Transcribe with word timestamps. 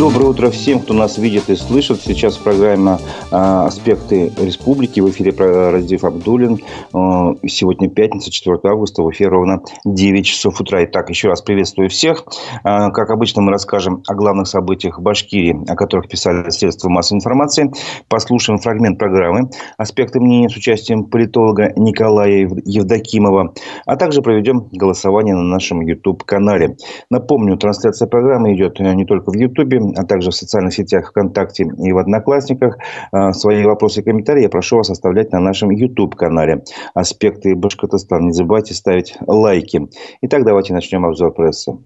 Доброе 0.00 0.30
утро 0.30 0.48
всем, 0.48 0.80
кто 0.80 0.94
нас 0.94 1.18
видит 1.18 1.50
и 1.50 1.56
слышит. 1.56 2.00
Сейчас 2.00 2.38
программа 2.38 2.98
«Аспекты 3.30 4.32
республики». 4.40 4.98
В 5.00 5.10
эфире 5.10 5.34
Раздев 5.36 6.04
Абдулин. 6.04 6.60
А, 6.94 7.34
сегодня 7.46 7.90
пятница, 7.90 8.30
4 8.30 8.60
августа. 8.64 9.02
В 9.02 9.10
эфире 9.10 9.28
ровно 9.28 9.60
9 9.84 10.24
часов 10.24 10.58
утра. 10.58 10.82
Итак, 10.86 11.10
еще 11.10 11.28
раз 11.28 11.42
приветствую 11.42 11.90
всех. 11.90 12.24
А, 12.64 12.88
как 12.92 13.10
обычно, 13.10 13.42
мы 13.42 13.52
расскажем 13.52 14.02
о 14.06 14.14
главных 14.14 14.46
событиях 14.46 14.98
Башкирии, 14.98 15.64
о 15.68 15.76
которых 15.76 16.08
писали 16.08 16.48
средства 16.48 16.88
массовой 16.88 17.18
информации. 17.18 17.70
Послушаем 18.08 18.58
фрагмент 18.58 18.98
программы 18.98 19.50
«Аспекты 19.76 20.18
мнений» 20.18 20.48
с 20.48 20.56
участием 20.56 21.04
политолога 21.04 21.74
Николая 21.76 22.48
Евдокимова. 22.64 23.52
А 23.84 23.96
также 23.96 24.22
проведем 24.22 24.66
голосование 24.72 25.34
на 25.34 25.42
нашем 25.42 25.82
YouTube-канале. 25.82 26.78
Напомню, 27.10 27.58
трансляция 27.58 28.08
программы 28.08 28.54
идет 28.54 28.80
не 28.80 29.04
только 29.04 29.30
в 29.30 29.34
YouTube, 29.34 29.89
а 29.96 30.04
также 30.04 30.30
в 30.30 30.34
социальных 30.34 30.74
сетях 30.74 31.10
ВКонтакте 31.10 31.64
и 31.64 31.92
в 31.92 31.98
Одноклассниках. 31.98 32.78
А, 33.12 33.32
свои 33.32 33.64
вопросы 33.64 34.00
и 34.00 34.02
комментарии 34.02 34.42
я 34.42 34.48
прошу 34.48 34.76
вас 34.76 34.90
оставлять 34.90 35.32
на 35.32 35.40
нашем 35.40 35.70
YouTube-канале 35.70 36.64
«Аспекты 36.94 37.54
Башкортостана». 37.54 38.26
Не 38.26 38.32
забывайте 38.32 38.74
ставить 38.74 39.16
лайки. 39.26 39.88
Итак, 40.22 40.44
давайте 40.44 40.72
начнем 40.72 41.04
обзор 41.04 41.32
прессы. 41.32 41.78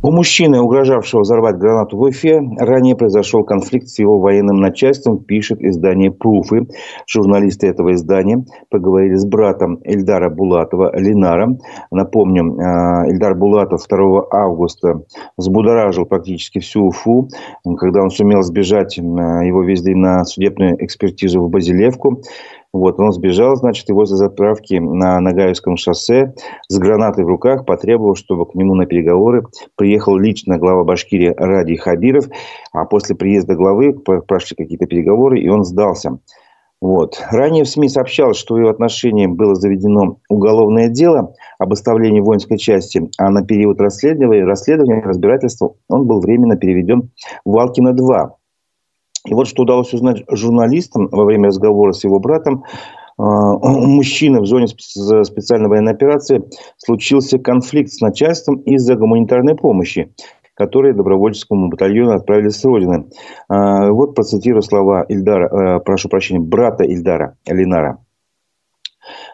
У 0.00 0.12
мужчины, 0.12 0.60
угрожавшего 0.60 1.22
взорвать 1.22 1.56
гранату 1.56 1.96
в 1.96 2.02
Уфе, 2.02 2.40
ранее 2.58 2.94
произошел 2.94 3.42
конфликт 3.42 3.88
с 3.88 3.98
его 3.98 4.20
военным 4.20 4.60
начальством, 4.60 5.18
пишет 5.18 5.60
издание 5.60 6.12
«Пруфы». 6.12 6.68
Журналисты 7.08 7.66
этого 7.66 7.92
издания 7.94 8.44
поговорили 8.70 9.16
с 9.16 9.26
братом 9.26 9.80
Эльдара 9.82 10.30
Булатова, 10.30 10.96
Линара. 10.96 11.48
Напомню, 11.90 12.44
э, 12.44 13.10
Эльдар 13.10 13.34
Булатов 13.34 13.82
2 13.88 14.28
августа 14.30 15.02
взбудоражил 15.36 16.06
практически 16.06 16.60
всю 16.60 16.86
Уфу, 16.86 17.28
когда 17.76 18.00
он 18.00 18.10
сумел 18.10 18.42
сбежать, 18.42 18.96
э, 18.98 19.02
его 19.02 19.64
везли 19.64 19.96
на 19.96 20.24
судебную 20.24 20.76
экспертизу 20.84 21.40
в 21.40 21.50
Базилевку. 21.50 22.22
Вот, 22.72 23.00
он 23.00 23.12
сбежал, 23.12 23.56
значит, 23.56 23.88
и 23.88 23.94
возле 23.94 24.16
заправки 24.16 24.74
на 24.74 25.18
Нагаевском 25.20 25.78
шоссе 25.78 26.34
с 26.68 26.78
гранатой 26.78 27.24
в 27.24 27.28
руках 27.28 27.64
потребовал, 27.64 28.14
чтобы 28.14 28.44
к 28.44 28.54
нему 28.54 28.74
на 28.74 28.84
переговоры 28.84 29.46
приехал 29.74 30.18
лично 30.18 30.58
глава 30.58 30.84
Башкирии 30.84 31.34
Ради 31.34 31.76
Хабиров. 31.76 32.26
А 32.72 32.84
после 32.84 33.16
приезда 33.16 33.54
главы 33.54 33.94
прошли 33.94 34.54
какие-то 34.54 34.86
переговоры, 34.86 35.40
и 35.40 35.48
он 35.48 35.64
сдался. 35.64 36.18
Вот. 36.80 37.20
Ранее 37.30 37.64
в 37.64 37.68
СМИ 37.68 37.88
сообщалось, 37.88 38.36
что 38.36 38.54
в 38.54 38.58
его 38.58 38.68
отношении 38.68 39.26
было 39.26 39.54
заведено 39.54 40.18
уголовное 40.28 40.88
дело 40.88 41.34
об 41.58 41.72
оставлении 41.72 42.20
воинской 42.20 42.56
части, 42.56 43.10
а 43.18 43.30
на 43.30 43.44
период 43.44 43.80
расследования, 43.80 44.44
расследования 44.44 45.00
разбирательства 45.00 45.74
он 45.88 46.06
был 46.06 46.20
временно 46.20 46.56
переведен 46.56 47.10
в 47.44 47.56
Валкино-2. 47.56 48.37
И 49.26 49.34
вот 49.34 49.48
что 49.48 49.62
удалось 49.62 49.92
узнать 49.92 50.24
журналистам 50.30 51.08
во 51.10 51.24
время 51.24 51.48
разговора 51.48 51.92
с 51.92 52.04
его 52.04 52.18
братом. 52.18 52.64
А, 53.16 53.22
у 53.56 53.86
мужчины 53.86 54.40
в 54.40 54.46
зоне 54.46 54.68
специальной 54.68 55.68
военной 55.68 55.92
операции 55.92 56.44
случился 56.76 57.38
конфликт 57.38 57.90
с 57.90 58.00
начальством 58.00 58.56
из-за 58.56 58.94
гуманитарной 58.94 59.56
помощи 59.56 60.12
которые 60.54 60.92
добровольческому 60.92 61.68
батальону 61.68 62.14
отправили 62.14 62.48
с 62.48 62.64
родины. 62.64 63.06
А, 63.48 63.92
вот 63.92 64.16
процитирую 64.16 64.62
слова 64.62 65.04
Ильдара, 65.08 65.76
э, 65.76 65.80
прошу 65.84 66.08
прощения, 66.08 66.40
брата 66.40 66.82
Ильдара, 66.82 67.36
Линара. 67.46 67.98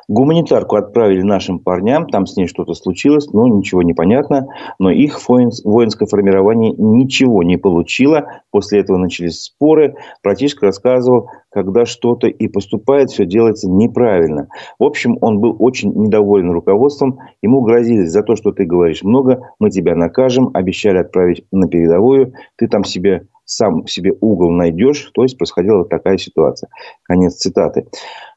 Гуманитарку 0.09 0.77
отправили 0.77 1.23
нашим 1.23 1.59
парням, 1.59 2.09
там 2.09 2.27
с 2.27 2.37
ней 2.37 2.47
что-то 2.47 2.75
случилось, 2.75 3.33
но 3.33 3.47
ничего 3.47 3.83
не 3.83 3.95
понятно. 3.95 4.47
Но 4.79 4.91
их 4.91 5.21
воинское 5.29 6.07
формирование 6.07 6.73
ничего 6.77 7.43
не 7.43 7.57
получило. 7.57 8.43
После 8.51 8.81
этого 8.81 8.97
начались 8.97 9.43
споры. 9.43 9.95
Братишка 10.23 10.67
рассказывал, 10.67 11.31
когда 11.51 11.87
что-то 11.87 12.27
и 12.27 12.49
поступает, 12.49 13.11
все 13.11 13.25
делается 13.25 13.71
неправильно. 13.71 14.49
В 14.79 14.85
общем, 14.85 15.17
он 15.21 15.41
был 15.41 15.57
очень 15.59 15.93
недоволен 15.95 16.51
руководством. 16.51 17.19
Ему 17.43 17.63
грозили 17.63 18.05
за 18.05 18.23
то, 18.23 18.37
что 18.37 18.53
ты 18.53 18.65
говоришь 18.65 19.03
много, 19.03 19.51
мы 19.59 19.71
тебя 19.71 19.95
накажем, 19.95 20.51
обещали 20.53 20.99
отправить 20.99 21.45
на 21.53 21.69
передовую, 21.69 22.35
ты 22.57 22.69
там 22.69 22.85
себе 22.85 23.29
сам 23.45 23.87
себе 23.87 24.13
угол 24.21 24.51
найдешь. 24.51 25.11
То 25.15 25.23
есть 25.23 25.37
происходила 25.37 25.85
такая 25.85 26.19
ситуация. 26.19 26.69
Конец 27.03 27.37
цитаты. 27.37 27.87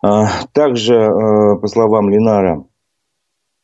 А, 0.01 0.27
также, 0.53 0.95
а, 0.95 1.56
по 1.57 1.67
словам 1.67 2.09
Ленара, 2.09 2.63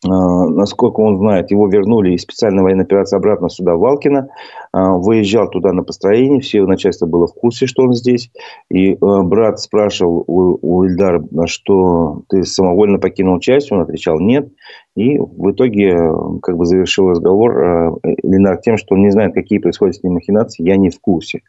а, 0.05 0.09
насколько 0.49 0.99
он 0.99 1.17
знает, 1.17 1.51
его 1.51 1.67
вернули 1.67 2.13
из 2.13 2.23
специальной 2.23 2.63
военной 2.63 2.83
операции 2.83 3.15
обратно 3.15 3.49
сюда, 3.49 3.75
в 3.75 3.79
Валкино. 3.79 4.29
Выезжал 4.73 5.49
туда 5.49 5.71
на 5.71 5.83
построение. 5.83 6.41
Все 6.41 6.57
его 6.57 6.67
начальство 6.67 7.05
было 7.05 7.27
в 7.27 7.33
курсе, 7.33 7.67
что 7.67 7.83
он 7.83 7.93
здесь. 7.93 8.31
И 8.69 8.97
брат 8.99 9.59
спрашивал 9.59 10.23
у, 10.27 10.57
у 10.61 10.83
Ильдара, 10.83 11.23
что 11.45 12.23
ты 12.27 12.43
самовольно 12.43 12.97
покинул 12.97 13.39
часть. 13.39 13.71
Он 13.71 13.81
отвечал 13.81 14.19
нет. 14.19 14.49
И 14.95 15.19
в 15.19 15.51
итоге 15.51 15.95
как 16.41 16.57
бы 16.57 16.65
завершил 16.65 17.11
разговор 17.11 17.99
Ленар 18.23 18.57
тем, 18.57 18.77
что 18.77 18.95
он 18.95 19.01
не 19.01 19.11
знает, 19.11 19.33
какие 19.33 19.59
происходят 19.59 19.95
с 19.95 20.03
ним 20.03 20.13
махинации. 20.13 20.63
Я 20.63 20.75
не 20.75 20.89
в 20.89 20.99
курсе. 20.99 21.41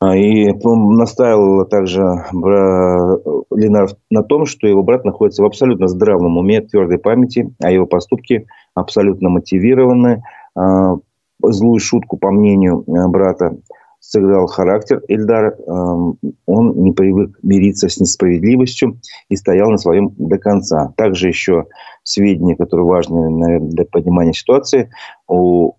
А, 0.00 0.16
и 0.16 0.52
настаивал 0.52 1.66
также 1.66 2.02
Ленар 2.32 3.88
на 4.10 4.22
том, 4.22 4.46
что 4.46 4.68
его 4.68 4.82
брат 4.82 5.04
находится 5.04 5.42
в 5.42 5.46
абсолютно 5.46 5.88
здравом 5.88 6.38
уме, 6.38 6.60
твердой 6.60 6.98
памяти, 6.98 7.52
а 7.60 7.70
его 7.70 7.86
поступки 7.86 8.46
абсолютно 8.74 9.28
мотивированы. 9.28 10.22
А, 10.54 10.96
злую 11.42 11.80
шутку, 11.80 12.16
по 12.16 12.30
мнению 12.30 12.84
э, 12.86 13.08
брата, 13.08 13.56
сыграл 14.00 14.46
характер 14.46 15.02
Эльдар. 15.08 15.56
Он 15.66 16.72
не 16.76 16.92
привык 16.92 17.38
мириться 17.42 17.88
с 17.88 17.98
несправедливостью 17.98 19.00
и 19.28 19.36
стоял 19.36 19.70
на 19.70 19.78
своем 19.78 20.12
до 20.16 20.38
конца. 20.38 20.92
Также 20.96 21.28
еще 21.28 21.66
сведения, 22.04 22.56
которые 22.56 22.86
важны 22.86 23.28
наверное, 23.28 23.68
для 23.68 23.84
понимания 23.84 24.32
ситуации. 24.32 24.90
У 25.26 25.72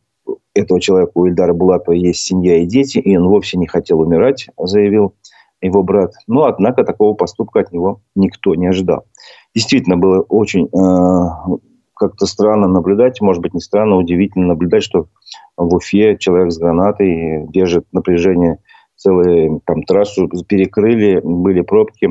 этого 0.53 0.79
человека, 0.81 1.11
у 1.15 1.25
Ильдара 1.25 1.53
Булатова, 1.53 1.93
есть 1.93 2.21
семья 2.21 2.57
и 2.57 2.65
дети, 2.65 2.97
и 2.97 3.17
он 3.17 3.27
вовсе 3.27 3.57
не 3.57 3.67
хотел 3.67 3.99
умирать, 3.99 4.47
заявил 4.57 5.15
его 5.61 5.83
брат. 5.83 6.13
Но, 6.27 6.45
однако, 6.45 6.83
такого 6.83 7.13
поступка 7.13 7.61
от 7.61 7.71
него 7.71 8.01
никто 8.15 8.55
не 8.55 8.67
ожидал. 8.67 9.05
Действительно, 9.53 9.97
было 9.97 10.21
очень 10.21 10.67
э, 10.67 11.57
как-то 11.95 12.25
странно 12.25 12.67
наблюдать, 12.67 13.21
может 13.21 13.41
быть, 13.41 13.53
не 13.53 13.59
странно, 13.59 13.97
удивительно 13.97 14.47
наблюдать, 14.47 14.83
что 14.83 15.07
в 15.57 15.75
Уфе 15.75 16.17
человек 16.17 16.51
с 16.51 16.57
гранатой 16.57 17.45
держит 17.49 17.85
напряжение 17.91 18.59
целую 18.95 19.61
там, 19.65 19.83
трассу 19.83 20.27
перекрыли, 20.47 21.21
были 21.23 21.61
пробки, 21.61 22.09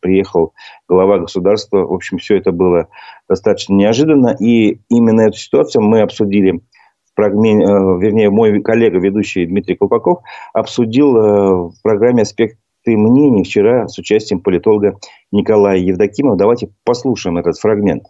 приехал 0.00 0.54
глава 0.88 1.18
государства. 1.18 1.78
В 1.78 1.92
общем, 1.92 2.18
все 2.18 2.36
это 2.36 2.52
было 2.52 2.88
достаточно 3.28 3.74
неожиданно. 3.74 4.36
И 4.38 4.80
именно 4.88 5.22
эту 5.22 5.36
ситуацию 5.36 5.82
мы 5.82 6.00
обсудили 6.00 6.60
фрагменте, 7.18 7.66
э, 7.66 7.98
вернее, 7.98 8.30
мой 8.30 8.62
коллега, 8.62 8.98
ведущий 8.98 9.44
Дмитрий 9.44 9.74
Колпаков, 9.74 10.20
обсудил 10.52 11.16
э, 11.16 11.52
в 11.68 11.74
программе 11.82 12.22
«Аспекты 12.22 12.58
мнений» 12.86 13.42
вчера 13.42 13.88
с 13.88 13.98
участием 13.98 14.40
политолога 14.40 14.98
Николая 15.32 15.78
Евдокимова. 15.78 16.36
Давайте 16.36 16.68
послушаем 16.84 17.36
этот 17.36 17.58
фрагмент 17.58 18.04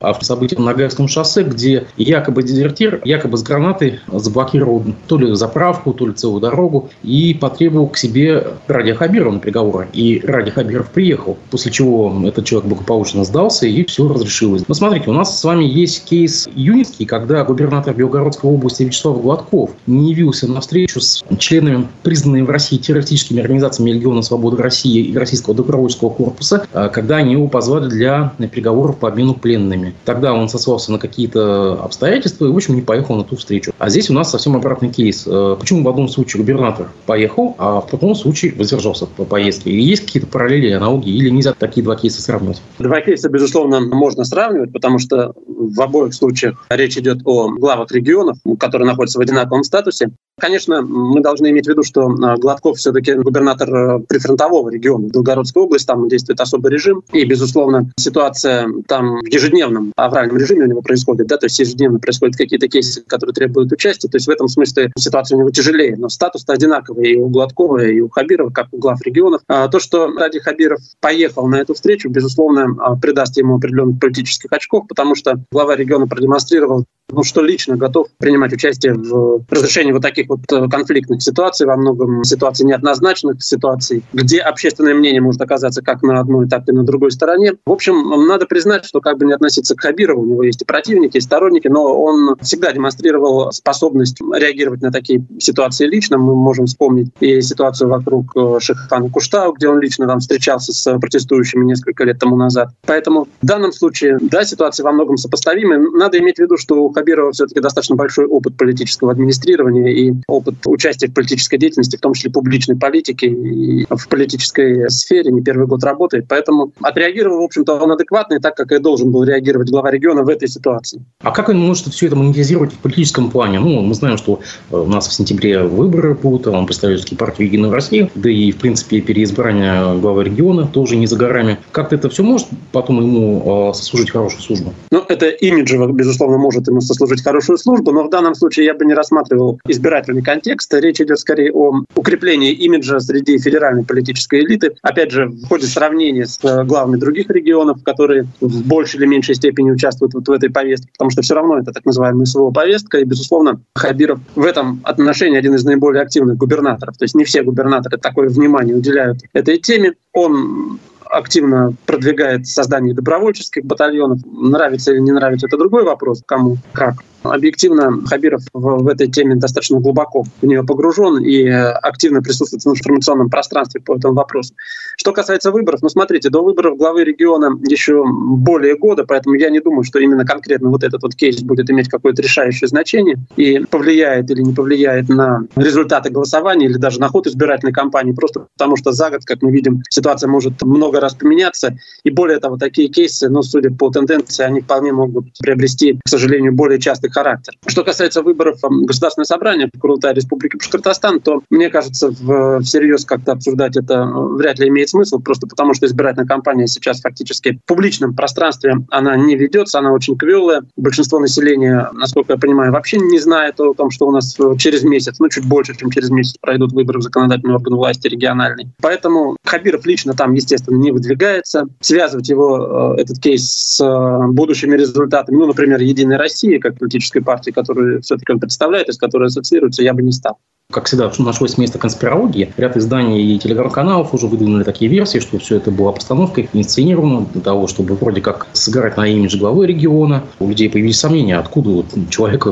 о 0.00 0.14
событии 0.24 0.56
на 0.56 0.72
Гаевском 0.72 1.08
шоссе, 1.08 1.42
где 1.42 1.84
якобы 1.98 2.42
дезертир, 2.42 3.02
якобы 3.04 3.36
с 3.36 3.42
гранатой 3.42 4.00
заблокировал 4.10 4.82
то 5.06 5.18
ли 5.18 5.34
заправку, 5.34 5.92
то 5.92 6.06
ли 6.06 6.14
целую 6.14 6.40
дорогу 6.40 6.88
и 7.02 7.34
потребовал 7.34 7.88
к 7.88 7.98
себе 7.98 8.54
Ради 8.66 8.94
Хабирова 8.94 9.34
на 9.34 9.40
переговоры. 9.40 9.88
И 9.92 10.22
Ради 10.24 10.52
Хабиров 10.52 10.88
приехал, 10.88 11.36
после 11.50 11.70
чего 11.70 12.10
этот 12.24 12.46
человек 12.46 12.70
благополучно 12.70 13.24
сдался 13.24 13.66
и 13.66 13.84
все 13.84 14.08
разрешилось. 14.08 14.64
Но 14.68 14.74
смотрите, 14.74 15.10
у 15.10 15.12
нас 15.12 15.38
с 15.38 15.44
вами 15.44 15.64
есть 15.64 16.06
кейс 16.06 16.48
Юницкий, 16.54 17.04
когда 17.04 17.44
губернатор 17.44 17.94
Белгородской 17.94 18.50
области 18.50 18.84
Вячеслав 18.84 19.20
Гладков 19.20 19.72
не 19.86 20.12
явился 20.12 20.50
на 20.50 20.62
встречу 20.62 21.02
с 21.02 21.22
членами, 21.38 21.86
признанными 22.02 22.42
в 22.42 22.50
России 22.50 22.78
террористическими 22.78 23.42
организациями 23.42 23.90
Легиона 23.90 24.22
Свободы 24.22 24.62
России 24.62 25.02
и 25.02 25.18
Российского 25.18 25.54
добровольческого 25.54 26.08
корпуса, 26.08 26.66
а, 26.72 26.88
когда 26.88 27.16
они 27.16 27.32
его 27.32 27.48
позвали 27.48 27.90
для 27.90 28.32
переговоров 28.50 28.96
по 28.96 29.08
обмену 29.08 29.34
пленными. 29.34 29.89
Тогда 30.04 30.32
он 30.32 30.48
сослался 30.48 30.92
на 30.92 30.98
какие-то 30.98 31.82
обстоятельства 31.82 32.46
и, 32.46 32.50
в 32.50 32.56
общем, 32.56 32.74
не 32.74 32.82
поехал 32.82 33.16
на 33.16 33.24
ту 33.24 33.36
встречу. 33.36 33.72
А 33.78 33.88
здесь 33.88 34.10
у 34.10 34.14
нас 34.14 34.30
совсем 34.30 34.56
обратный 34.56 34.90
кейс. 34.90 35.24
Э, 35.26 35.56
почему 35.58 35.82
в 35.82 35.88
одном 35.88 36.08
случае 36.08 36.42
губернатор 36.42 36.88
поехал, 37.06 37.54
а 37.58 37.80
в 37.80 37.88
другом 37.88 38.14
случае 38.14 38.54
воздержался 38.54 39.06
по 39.06 39.24
поездке? 39.24 39.70
И 39.70 39.80
есть 39.80 40.06
какие-то 40.06 40.28
параллели, 40.28 40.70
аналогии, 40.72 41.12
или 41.12 41.30
нельзя 41.30 41.52
такие 41.52 41.82
два 41.82 41.96
кейса 41.96 42.22
сравнивать? 42.22 42.62
Два 42.78 43.00
кейса, 43.00 43.28
безусловно, 43.28 43.80
можно 43.80 44.24
сравнивать, 44.24 44.72
потому 44.72 44.98
что 44.98 45.34
в 45.46 45.80
обоих 45.80 46.14
случаях 46.14 46.64
речь 46.68 46.96
идет 46.96 47.18
о 47.24 47.50
главах 47.50 47.90
регионов, 47.92 48.38
которые 48.58 48.86
находятся 48.86 49.18
в 49.18 49.22
одинаковом 49.22 49.64
статусе. 49.64 50.10
Конечно, 50.40 50.82
мы 50.82 51.20
должны 51.20 51.50
иметь 51.50 51.66
в 51.66 51.68
виду, 51.68 51.82
что 51.82 52.08
а, 52.08 52.36
Гладков 52.36 52.78
все-таки 52.78 53.14
губернатор 53.14 53.74
э, 53.74 54.00
прифронтового 54.00 54.70
региона, 54.70 55.08
Белгородской 55.08 55.62
области, 55.62 55.86
там 55.86 56.08
действует 56.08 56.40
особый 56.40 56.72
режим, 56.72 57.02
и, 57.12 57.24
безусловно, 57.24 57.90
ситуация 57.98 58.68
там 58.88 59.20
в 59.20 59.26
ежедневном 59.26 59.92
авральном 59.96 60.38
режиме 60.38 60.64
у 60.64 60.68
него 60.68 60.82
происходит, 60.82 61.26
да, 61.26 61.36
то 61.36 61.46
есть 61.46 61.58
ежедневно 61.58 61.98
происходят 61.98 62.36
какие-то 62.36 62.68
кейсы, 62.68 63.02
которые 63.06 63.34
требуют 63.34 63.72
участия, 63.72 64.08
то 64.08 64.16
есть 64.16 64.26
в 64.26 64.30
этом 64.30 64.48
смысле 64.48 64.90
ситуация 64.96 65.36
у 65.36 65.40
него 65.40 65.50
тяжелее, 65.50 65.96
но 65.96 66.08
статус-то 66.08 66.52
одинаковый 66.52 67.12
и 67.12 67.16
у 67.16 67.28
Гладкова, 67.28 67.84
и 67.84 68.00
у 68.00 68.08
Хабирова, 68.08 68.50
как 68.50 68.68
у 68.72 68.78
глав 68.78 69.00
регионов. 69.02 69.42
А 69.48 69.68
то, 69.68 69.78
что 69.78 70.08
Ради 70.16 70.40
Хабиров 70.40 70.80
поехал 71.00 71.46
на 71.46 71.56
эту 71.56 71.74
встречу, 71.74 72.08
безусловно, 72.08 72.76
а, 72.80 72.96
придаст 72.96 73.36
ему 73.36 73.56
определенных 73.56 74.00
политических 74.00 74.52
очков, 74.52 74.86
потому 74.88 75.14
что 75.14 75.34
глава 75.52 75.76
региона 75.76 76.06
продемонстрировал 76.06 76.84
ну, 77.12 77.22
что 77.22 77.42
лично 77.42 77.76
готов 77.76 78.08
принимать 78.18 78.52
участие 78.52 78.94
в 78.94 79.44
разрешении 79.50 79.92
вот 79.92 80.02
таких 80.02 80.28
вот 80.28 80.40
э, 80.52 80.68
конфликтных 80.68 81.22
ситуаций, 81.22 81.66
во 81.66 81.76
многом 81.76 82.24
ситуаций 82.24 82.66
неоднозначных 82.66 83.42
ситуаций, 83.42 84.02
где 84.12 84.40
общественное 84.40 84.94
мнение 84.94 85.20
может 85.20 85.40
оказаться 85.40 85.82
как 85.82 86.02
на 86.02 86.20
одной, 86.20 86.48
так 86.48 86.68
и 86.68 86.72
на 86.72 86.84
другой 86.84 87.10
стороне. 87.10 87.52
В 87.64 87.72
общем, 87.72 88.26
надо 88.26 88.46
признать, 88.46 88.84
что 88.84 89.00
как 89.00 89.18
бы 89.18 89.26
не 89.26 89.32
относиться 89.32 89.74
к 89.74 89.80
Хабирову, 89.80 90.22
у 90.22 90.26
него 90.26 90.42
есть 90.42 90.62
и 90.62 90.64
противники, 90.64 91.16
и 91.16 91.20
сторонники, 91.20 91.68
но 91.68 91.84
он 92.00 92.36
всегда 92.40 92.72
демонстрировал 92.72 93.52
способность 93.52 94.20
реагировать 94.20 94.82
на 94.82 94.90
такие 94.90 95.24
ситуации 95.38 95.86
лично. 95.86 96.18
Мы 96.18 96.34
можем 96.34 96.66
вспомнить 96.66 97.08
и 97.20 97.40
ситуацию 97.40 97.88
вокруг 97.88 98.32
э, 98.36 98.58
Шехана 98.60 99.10
Куштау, 99.10 99.52
где 99.52 99.68
он 99.68 99.80
лично 99.80 100.06
там 100.06 100.20
встречался 100.20 100.72
с 100.72 100.98
протестующими 100.98 101.64
несколько 101.64 102.04
лет 102.04 102.18
тому 102.18 102.36
назад. 102.36 102.70
Поэтому 102.86 103.28
в 103.42 103.46
данном 103.46 103.72
случае, 103.72 104.18
да, 104.20 104.44
ситуация 104.44 104.84
во 104.84 104.92
многом 104.92 105.16
сопоставимы. 105.16 105.78
Надо 105.96 106.18
иметь 106.18 106.36
в 106.36 106.40
виду, 106.40 106.56
что 106.56 106.82
у 106.82 106.90
Хабирова 107.00 107.32
все-таки 107.32 107.60
достаточно 107.60 107.96
большой 107.96 108.26
опыт 108.26 108.56
политического 108.56 109.12
администрирования 109.12 109.88
и 109.88 110.12
опыт 110.28 110.54
участия 110.66 111.08
в 111.08 111.14
политической 111.14 111.56
деятельности, 111.58 111.96
в 111.96 112.00
том 112.00 112.12
числе 112.12 112.30
публичной 112.30 112.76
политики 112.76 113.24
и 113.24 113.86
в 113.88 114.08
политической 114.08 114.90
сфере, 114.90 115.30
не 115.32 115.42
первый 115.42 115.66
год 115.66 115.82
работает. 115.82 116.26
Поэтому 116.28 116.72
отреагировал, 116.82 117.40
в 117.40 117.44
общем-то, 117.44 117.74
он 117.74 117.92
адекватно, 117.92 118.34
и 118.34 118.38
так, 118.38 118.54
как 118.56 118.72
и 118.72 118.78
должен 118.78 119.10
был 119.10 119.24
реагировать 119.24 119.70
глава 119.70 119.90
региона 119.90 120.22
в 120.22 120.28
этой 120.28 120.48
ситуации. 120.48 121.02
А 121.22 121.30
как 121.30 121.48
он 121.48 121.58
может 121.58 121.86
все 121.86 122.06
это 122.06 122.16
монетизировать 122.16 122.72
в 122.72 122.78
политическом 122.78 123.30
плане? 123.30 123.60
Ну, 123.60 123.80
мы 123.80 123.94
знаем, 123.94 124.18
что 124.18 124.40
э, 124.70 124.76
у 124.76 124.86
нас 124.86 125.08
в 125.08 125.12
сентябре 125.12 125.62
выборы 125.62 126.14
будут, 126.14 126.46
он 126.46 126.66
представляет 126.66 127.06
партию 127.16 127.48
«Единую 127.48 127.72
Россию», 127.72 128.10
да 128.14 128.30
и, 128.30 128.52
в 128.52 128.56
принципе, 128.56 129.00
переизбрание 129.00 129.98
главы 129.98 130.24
региона 130.24 130.66
тоже 130.66 130.96
не 130.96 131.06
за 131.06 131.16
горами. 131.16 131.58
Как-то 131.72 131.96
это 131.96 132.08
все 132.10 132.22
может 132.22 132.48
потом 132.72 133.00
ему 133.00 133.70
э, 133.70 133.74
сослужить 133.74 134.10
хорошую 134.10 134.42
службу? 134.42 134.74
Ну, 134.90 135.04
это 135.08 135.28
имиджево, 135.28 135.90
безусловно, 135.92 136.38
может 136.38 136.68
ему 136.68 136.80
сослужить 136.90 137.22
хорошую 137.22 137.56
службу, 137.56 137.92
но 137.92 138.04
в 138.04 138.10
данном 138.10 138.34
случае 138.34 138.66
я 138.66 138.74
бы 138.74 138.84
не 138.84 138.94
рассматривал 138.94 139.60
избирательный 139.68 140.22
контекст. 140.22 140.74
Речь 140.74 141.00
идет 141.00 141.20
скорее 141.20 141.52
о 141.52 141.84
укреплении 141.94 142.52
имиджа 142.52 142.98
среди 142.98 143.38
федеральной 143.38 143.84
политической 143.84 144.40
элиты. 144.40 144.74
Опять 144.82 145.12
же, 145.12 145.26
в 145.26 145.46
ходе 145.46 145.66
сравнения 145.66 146.26
с 146.26 146.38
э, 146.42 146.64
главами 146.64 146.96
других 146.96 147.30
регионов, 147.30 147.82
которые 147.84 148.26
в 148.40 148.66
большей 148.66 148.98
или 148.98 149.06
меньшей 149.06 149.36
степени 149.36 149.70
участвуют 149.70 150.14
вот 150.14 150.26
в 150.26 150.32
этой 150.32 150.50
повестке, 150.50 150.88
потому 150.92 151.10
что 151.10 151.22
все 151.22 151.34
равно 151.34 151.58
это 151.58 151.72
так 151.72 151.84
называемая 151.84 152.24
СВО 152.24 152.50
повестка, 152.50 152.98
и, 152.98 153.04
безусловно, 153.04 153.60
Хабиров 153.74 154.18
в 154.34 154.44
этом 154.44 154.80
отношении 154.84 155.38
один 155.38 155.54
из 155.54 155.64
наиболее 155.64 156.02
активных 156.02 156.36
губернаторов. 156.36 156.96
То 156.96 157.04
есть 157.04 157.14
не 157.14 157.24
все 157.24 157.42
губернаторы 157.42 157.98
такое 157.98 158.28
внимание 158.28 158.74
уделяют 158.74 159.18
этой 159.32 159.58
теме. 159.58 159.94
Он 160.12 160.80
активно 161.10 161.74
продвигает 161.86 162.46
создание 162.46 162.94
добровольческих 162.94 163.64
батальонов. 163.64 164.20
Нравится 164.24 164.92
или 164.92 165.00
не 165.00 165.12
нравится, 165.12 165.46
это 165.46 165.58
другой 165.58 165.84
вопрос, 165.84 166.22
кому 166.24 166.56
как. 166.72 166.94
Объективно, 167.22 168.00
Хабиров 168.06 168.42
в, 168.52 168.82
в 168.82 168.88
этой 168.88 169.08
теме 169.08 169.36
достаточно 169.36 169.78
глубоко 169.78 170.24
в 170.40 170.46
нее 170.46 170.64
погружен 170.64 171.18
и 171.22 171.46
активно 171.46 172.22
присутствует 172.22 172.62
в 172.62 172.68
информационном 172.68 173.28
пространстве 173.28 173.80
по 173.80 173.96
этому 173.96 174.14
вопросу. 174.14 174.54
Что 174.96 175.12
касается 175.12 175.50
выборов, 175.50 175.80
ну 175.82 175.88
смотрите, 175.88 176.30
до 176.30 176.42
выборов 176.42 176.76
главы 176.76 177.04
региона 177.04 177.58
еще 177.66 178.04
более 178.06 178.76
года, 178.76 179.04
поэтому 179.04 179.34
я 179.34 179.50
не 179.50 179.60
думаю, 179.60 179.82
что 179.82 179.98
именно 179.98 180.24
конкретно 180.24 180.70
вот 180.70 180.82
этот 180.82 181.02
вот 181.02 181.14
кейс 181.14 181.40
будет 181.42 181.70
иметь 181.70 181.88
какое-то 181.88 182.22
решающее 182.22 182.68
значение 182.68 183.16
и 183.36 183.60
повлияет 183.60 184.30
или 184.30 184.42
не 184.42 184.54
повлияет 184.54 185.08
на 185.08 185.46
результаты 185.56 186.10
голосования 186.10 186.66
или 186.66 186.76
даже 186.76 187.00
на 187.00 187.08
ход 187.08 187.26
избирательной 187.26 187.72
кампании, 187.72 188.12
просто 188.12 188.46
потому 188.56 188.76
что 188.76 188.92
за 188.92 189.10
год, 189.10 189.24
как 189.24 189.42
мы 189.42 189.50
видим, 189.50 189.82
ситуация 189.88 190.28
может 190.28 190.60
много 190.62 191.00
раз 191.00 191.14
поменяться. 191.14 191.76
И 192.04 192.10
более 192.10 192.38
того, 192.38 192.56
такие 192.56 192.88
кейсы, 192.88 193.28
ну, 193.28 193.42
судя 193.42 193.70
по 193.70 193.90
тенденции, 193.90 194.44
они 194.44 194.60
вполне 194.60 194.92
могут 194.92 195.26
приобрести, 195.38 196.00
к 196.04 196.08
сожалению, 196.08 196.52
более 196.52 196.78
частый 196.78 197.09
политический 197.10 197.20
характер. 197.20 197.54
Что 197.66 197.84
касается 197.84 198.22
выборов 198.22 198.58
Государственного 198.62 199.26
собрания 199.26 199.70
в 199.72 199.78
Курултае 199.78 200.14
Республики 200.14 200.56
Башкортостан, 200.56 201.20
то, 201.20 201.42
мне 201.50 201.68
кажется, 201.68 202.10
в, 202.10 202.60
всерьез 202.62 203.04
как-то 203.04 203.32
обсуждать 203.32 203.76
это 203.76 203.94
э, 203.94 204.36
вряд 204.36 204.58
ли 204.58 204.68
имеет 204.68 204.88
смысл, 204.88 205.18
просто 205.18 205.46
потому 205.46 205.74
что 205.74 205.86
избирательная 205.86 206.26
кампания 206.26 206.66
сейчас 206.66 207.00
фактически 207.00 207.58
в 207.64 207.66
публичном 207.66 208.14
пространстве, 208.14 208.76
она 208.90 209.16
не 209.16 209.36
ведется, 209.36 209.78
она 209.78 209.92
очень 209.92 210.16
квелая. 210.16 210.62
Большинство 210.76 211.18
населения, 211.18 211.90
насколько 211.92 212.32
я 212.32 212.38
понимаю, 212.38 212.72
вообще 212.72 212.98
не 212.98 213.18
знает 213.18 213.60
о 213.60 213.74
том, 213.74 213.90
что 213.90 214.06
у 214.06 214.12
нас 214.12 214.36
э, 214.38 214.54
через 214.58 214.82
месяц, 214.82 215.16
ну, 215.18 215.28
чуть 215.28 215.46
больше, 215.46 215.76
чем 215.76 215.90
через 215.90 216.10
месяц 216.10 216.36
пройдут 216.40 216.72
выборы 216.72 217.00
в 217.00 217.02
законодательный 217.02 217.54
орган 217.54 217.74
власти 217.74 218.08
региональный. 218.08 218.68
Поэтому 218.80 219.36
Хабиров 219.44 219.86
лично 219.86 220.14
там, 220.14 220.34
естественно, 220.34 220.76
не 220.76 220.92
выдвигается. 220.92 221.64
Связывать 221.80 222.28
его, 222.28 222.94
э, 222.96 223.02
этот 223.02 223.18
кейс, 223.20 223.40
с 223.50 224.26
будущими 224.28 224.76
результатами, 224.76 225.36
ну, 225.36 225.46
например, 225.46 225.80
Единой 225.80 226.16
России, 226.16 226.58
как 226.58 226.78
политической 226.78 226.99
политической 227.00 227.20
партии, 227.20 227.50
которую 227.50 228.02
все-таки 228.02 228.32
он 228.32 228.40
представляет, 228.40 228.88
и 228.88 228.92
с 228.92 228.98
которой 228.98 229.26
ассоциируется, 229.26 229.82
я 229.82 229.94
бы 229.94 230.02
не 230.02 230.12
стал. 230.12 230.38
Как 230.70 230.86
всегда, 230.86 231.10
нашлось 231.18 231.58
место 231.58 231.78
конспирологии. 231.78 232.52
Ряд 232.56 232.76
изданий 232.76 233.34
и 233.34 233.38
телеграм-каналов 233.40 234.14
уже 234.14 234.28
выдвинули 234.28 234.62
такие 234.62 234.88
версии, 234.88 235.18
что 235.18 235.38
все 235.38 235.56
это 235.56 235.72
было 235.72 235.90
постановкой, 235.90 236.48
инсценировано 236.52 237.26
для 237.32 237.40
того, 237.40 237.66
чтобы 237.66 237.96
вроде 237.96 238.20
как 238.20 238.46
сыграть 238.52 238.96
на 238.96 239.08
имидж 239.08 239.36
главы 239.36 239.66
региона. 239.66 240.22
У 240.38 240.48
людей 240.48 240.70
появились 240.70 241.00
сомнения, 241.00 241.38
откуда 241.38 241.70
вот 241.70 241.86
человек, 242.08 242.46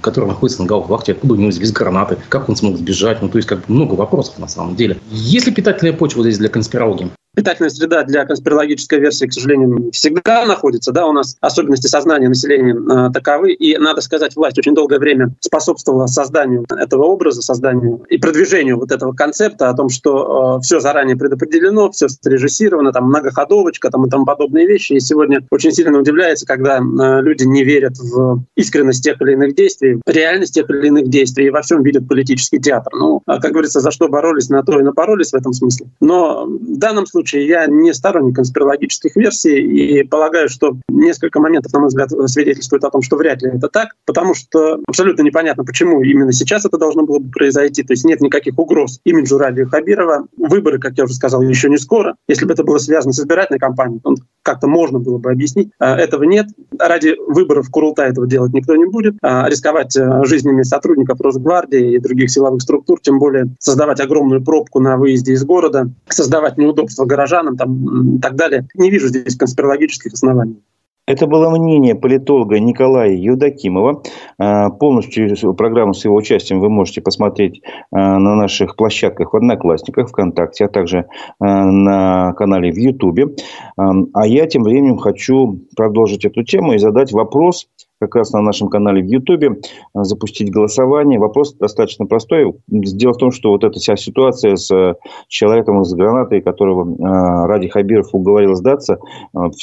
который 0.00 0.28
находится 0.28 0.62
на 0.62 0.72
вахте, 0.76 1.12
откуда 1.12 1.34
у 1.34 1.36
него 1.36 1.50
здесь 1.50 1.72
гранаты, 1.72 2.16
как 2.28 2.48
он 2.48 2.54
смог 2.54 2.76
сбежать. 2.76 3.22
Ну, 3.22 3.28
то 3.28 3.38
есть, 3.38 3.48
как 3.48 3.66
бы 3.66 3.74
много 3.74 3.94
вопросов 3.94 4.38
на 4.38 4.46
самом 4.46 4.76
деле. 4.76 4.98
Есть 5.10 5.46
ли 5.46 5.52
питательная 5.52 5.94
почва 5.94 6.22
здесь 6.22 6.38
для 6.38 6.48
конспирологии? 6.48 7.10
Питательная 7.34 7.70
среда 7.70 8.04
для 8.04 8.24
конспирологической 8.24 9.00
версии, 9.00 9.26
к 9.26 9.32
сожалению, 9.32 9.90
всегда 9.92 10.46
находится. 10.46 10.92
Да, 10.92 11.06
у 11.06 11.12
нас 11.12 11.36
особенности 11.40 11.86
сознания 11.86 12.28
населения 12.28 12.74
э, 12.74 13.12
таковы. 13.12 13.52
И, 13.52 13.76
надо 13.76 14.00
сказать, 14.00 14.36
власть 14.36 14.58
очень 14.58 14.74
долгое 14.74 14.98
время 14.98 15.34
способствовала 15.40 16.06
созданию 16.06 16.64
этого 16.70 17.04
образа, 17.04 17.42
созданию 17.42 18.04
и 18.08 18.18
продвижению 18.18 18.78
вот 18.78 18.92
этого 18.92 19.12
концепта 19.12 19.68
о 19.68 19.74
том, 19.74 19.88
что 19.88 20.58
э, 20.58 20.62
все 20.62 20.80
заранее 20.80 21.16
предопределено, 21.16 21.90
все 21.90 22.08
срежиссировано, 22.08 22.92
там 22.92 23.06
многоходовочка 23.06 23.90
там, 23.90 24.06
и 24.06 24.10
тому 24.10 24.24
подобные 24.24 24.66
вещи. 24.66 24.92
И 24.92 25.00
сегодня 25.00 25.40
очень 25.50 25.72
сильно 25.72 25.98
удивляется, 25.98 26.46
когда 26.46 26.78
э, 26.78 27.22
люди 27.22 27.44
не 27.44 27.64
верят 27.64 27.98
в 27.98 28.44
искренность 28.54 29.02
тех 29.02 29.20
или 29.20 29.32
иных 29.32 29.54
действий, 29.54 30.00
реальность 30.06 30.54
тех 30.54 30.70
или 30.70 30.86
иных 30.86 31.08
действий 31.08 31.46
и 31.46 31.50
во 31.50 31.62
всем 31.62 31.82
видят 31.82 32.06
политический 32.08 32.58
театр. 32.58 32.92
Ну, 32.94 33.22
а, 33.26 33.40
как 33.40 33.52
говорится, 33.52 33.80
за 33.80 33.90
что 33.90 34.08
боролись, 34.08 34.48
на 34.48 34.62
то 34.62 34.78
и 34.78 34.82
напоролись 34.82 35.30
в 35.30 35.34
этом 35.34 35.52
смысле. 35.52 35.86
Но 36.00 36.46
в 36.46 36.78
данном 36.78 37.06
случае 37.06 37.23
случае 37.24 37.46
я 37.46 37.66
не 37.66 37.92
сторонник 37.94 38.36
конспирологических 38.36 39.16
версий 39.16 39.60
и 39.60 40.02
полагаю, 40.04 40.48
что 40.48 40.76
несколько 40.88 41.40
моментов, 41.40 41.72
на 41.72 41.80
мой 41.80 41.88
взгляд, 41.88 42.10
свидетельствуют 42.26 42.84
о 42.84 42.90
том, 42.90 43.02
что 43.02 43.16
вряд 43.16 43.42
ли 43.42 43.50
это 43.50 43.68
так, 43.68 43.94
потому 44.04 44.34
что 44.34 44.80
абсолютно 44.86 45.22
непонятно, 45.22 45.64
почему 45.64 46.02
именно 46.02 46.32
сейчас 46.32 46.64
это 46.64 46.76
должно 46.76 47.04
было 47.04 47.18
бы 47.18 47.30
произойти. 47.30 47.82
То 47.82 47.94
есть 47.94 48.04
нет 48.04 48.20
никаких 48.20 48.58
угроз 48.58 49.00
имиджу 49.04 49.38
Ради 49.38 49.64
Хабирова. 49.64 50.26
Выборы, 50.36 50.78
как 50.78 50.98
я 50.98 51.04
уже 51.04 51.14
сказал, 51.14 51.42
еще 51.42 51.68
не 51.70 51.78
скоро. 51.78 52.16
Если 52.28 52.44
бы 52.44 52.52
это 52.52 52.62
было 52.62 52.78
связано 52.78 53.12
с 53.12 53.20
избирательной 53.20 53.58
кампанией, 53.58 54.00
он 54.04 54.16
как-то 54.42 54.66
можно 54.66 54.98
было 54.98 55.18
бы 55.18 55.30
объяснить. 55.30 55.70
А, 55.78 55.96
этого 55.96 56.24
нет. 56.24 56.46
Ради 56.78 57.16
выборов 57.26 57.70
Курулта 57.70 58.02
этого 58.02 58.26
делать 58.26 58.52
никто 58.52 58.76
не 58.76 58.84
будет. 58.84 59.14
А, 59.22 59.48
рисковать 59.48 59.96
э, 59.96 60.24
жизнями 60.24 60.62
сотрудников 60.62 61.20
Росгвардии 61.20 61.94
и 61.94 61.98
других 61.98 62.30
силовых 62.30 62.60
структур, 62.60 63.00
тем 63.00 63.18
более 63.18 63.54
создавать 63.58 64.00
огромную 64.00 64.44
пробку 64.44 64.80
на 64.80 64.96
выезде 64.98 65.32
из 65.32 65.44
города, 65.44 65.90
создавать 66.08 66.58
неудобства 66.58 67.06
горожанам 67.14 67.56
там, 67.56 68.16
и 68.16 68.20
так 68.20 68.34
далее. 68.34 68.66
Не 68.74 68.90
вижу 68.90 69.08
здесь 69.08 69.36
конспирологических 69.36 70.12
оснований. 70.12 70.60
Это 71.06 71.26
было 71.26 71.50
мнение 71.50 71.94
политолога 71.94 72.58
Николая 72.58 73.12
Евдокимова. 73.12 74.02
А, 74.38 74.70
полностью 74.70 75.54
программу 75.54 75.92
с 75.92 76.04
его 76.04 76.16
участием 76.16 76.60
вы 76.60 76.70
можете 76.70 77.02
посмотреть 77.02 77.60
а, 77.90 78.18
на 78.18 78.34
наших 78.36 78.74
площадках 78.76 79.34
в 79.34 79.36
Одноклассниках, 79.36 80.08
ВКонтакте, 80.08 80.64
а 80.64 80.68
также 80.68 81.06
а, 81.38 81.64
на 81.66 82.32
канале 82.32 82.72
в 82.72 82.78
Ютубе. 82.78 83.34
А 83.76 84.26
я 84.26 84.46
тем 84.46 84.62
временем 84.62 84.96
хочу 84.96 85.60
продолжить 85.76 86.24
эту 86.24 86.42
тему 86.42 86.72
и 86.72 86.78
задать 86.78 87.12
вопрос, 87.12 87.68
как 88.04 88.16
раз 88.16 88.32
на 88.32 88.40
нашем 88.40 88.68
канале 88.68 89.02
в 89.02 89.06
Ютубе 89.06 89.58
запустить 89.94 90.50
голосование. 90.50 91.18
Вопрос 91.18 91.54
достаточно 91.54 92.06
простой. 92.06 92.54
Дело 92.68 93.12
в 93.12 93.18
том, 93.18 93.30
что 93.30 93.50
вот 93.50 93.64
эта 93.64 93.78
вся 93.78 93.96
ситуация 93.96 94.56
с 94.56 94.96
человеком 95.28 95.84
с 95.84 95.94
гранатой, 95.94 96.40
которого 96.40 97.46
Ради 97.46 97.68
Хабиров 97.68 98.08
уговорил 98.12 98.54
сдаться, 98.54 98.98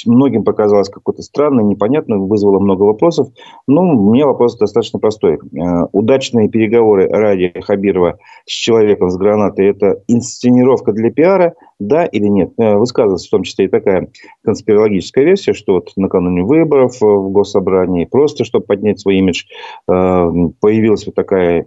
многим 0.06 0.44
показалось 0.44 0.90
какой-то 0.90 1.22
странной, 1.22 1.64
непонятной, 1.64 2.18
вызвало 2.18 2.60
много 2.60 2.84
вопросов. 2.84 3.28
Ну, 3.68 3.82
у 3.82 4.14
меня 4.14 4.26
вопрос 4.26 4.58
достаточно 4.58 5.00
простой. 5.00 5.40
Удачные 5.92 6.50
переговоры 6.50 7.08
Ради 7.08 7.54
Хабирова 7.62 8.18
с 8.46 8.52
человеком 8.52 9.10
с 9.10 9.18
гранатой– 9.18 9.66
это 9.68 10.02
инсценировка 10.08 10.92
для 10.92 11.12
пиара, 11.12 11.54
да 11.88 12.06
или 12.06 12.28
нет? 12.28 12.54
Высказывается 12.58 13.28
в 13.28 13.32
том 13.32 13.44
числе 13.44 13.66
и 13.66 13.68
такая 13.68 14.10
конспирологическая 14.44 15.24
версия, 15.24 15.54
что 15.54 15.74
вот 15.74 15.92
накануне 15.96 16.44
выборов 16.44 17.02
в 17.02 17.32
Госсобрании, 17.32 18.06
просто 18.06 18.44
чтобы 18.46 18.66
поднять 18.66 19.00
свой 19.00 19.18
имидж, 19.18 19.46
э, 19.90 20.32
появилась 20.60 21.06
вот 21.06 21.16
такая, 21.16 21.62
э, 21.64 21.66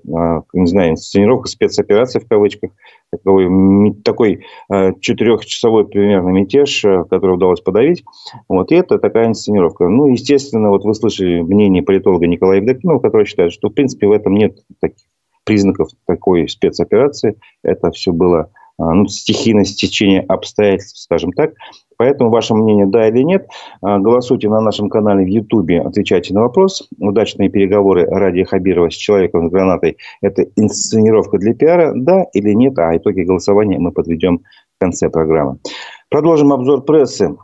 не 0.53 0.67
знаю, 0.67 0.93
инсценировка, 0.93 1.49
спецоперация 1.49 2.21
в 2.21 2.29
кавычках, 2.29 2.71
такой, 3.11 3.95
такой 4.05 4.45
э, 4.73 4.93
четырехчасовой 5.01 5.87
примерно 5.87 6.31
мятеж, 6.31 6.83
который 7.11 7.35
удалось 7.35 7.61
подавить. 7.61 8.05
Вот, 8.49 8.73
и 8.73 8.77
это 8.77 8.99
такая 8.99 9.29
инсценировка. 9.29 9.89
Ну, 9.89 10.09
естественно, 10.09 10.71
вот 10.71 10.85
вы 10.85 10.95
слышали 10.95 11.41
мнение 11.41 11.83
политолога 11.83 12.27
Николая 12.27 12.59
Евдокимова, 12.59 13.01
который 13.01 13.27
считает, 13.27 13.53
что, 13.53 13.69
в 13.69 13.73
принципе, 13.73 14.07
в 14.07 14.13
этом 14.13 14.35
нет 14.35 14.59
таких 14.81 15.05
признаков 15.45 15.91
такой 16.07 16.49
спецоперации. 16.49 17.37
Это 17.63 17.91
все 17.91 18.13
было 18.13 18.51
ну, 18.79 19.07
стихийное 19.07 19.65
стечение 19.65 20.21
обстоятельств, 20.23 20.99
скажем 21.01 21.33
так. 21.33 21.53
Поэтому 21.97 22.31
ваше 22.31 22.55
мнение 22.55 22.87
да 22.87 23.09
или 23.09 23.23
нет. 23.23 23.49
А, 23.81 23.99
голосуйте 23.99 24.49
на 24.49 24.61
нашем 24.61 24.89
канале 24.89 25.25
в 25.25 25.29
Ютубе, 25.29 25.81
отвечайте 25.81 26.35
на 26.35 26.43
вопрос. 26.43 26.89
Удачные 26.99 27.49
переговоры 27.49 28.05
Ради 28.07 28.43
Хабирова 28.45 28.91
с 28.91 28.95
человеком 28.95 29.49
с 29.49 29.53
гранатой– 29.53 29.99
это 30.21 30.47
инсценировка 30.57 31.39
для 31.39 31.55
пиара, 31.55 31.93
да 31.95 32.25
или 32.33 32.53
нет? 32.53 32.79
А 32.79 32.97
итоги 32.97 33.23
голосования 33.23 33.79
мы 33.79 33.93
подведем 33.93 34.39
в 34.77 34.81
конце 34.81 35.09
программы. 35.09 35.59
Продолжим 36.11 36.53
обзор 36.53 36.83
прессы. 36.83 37.37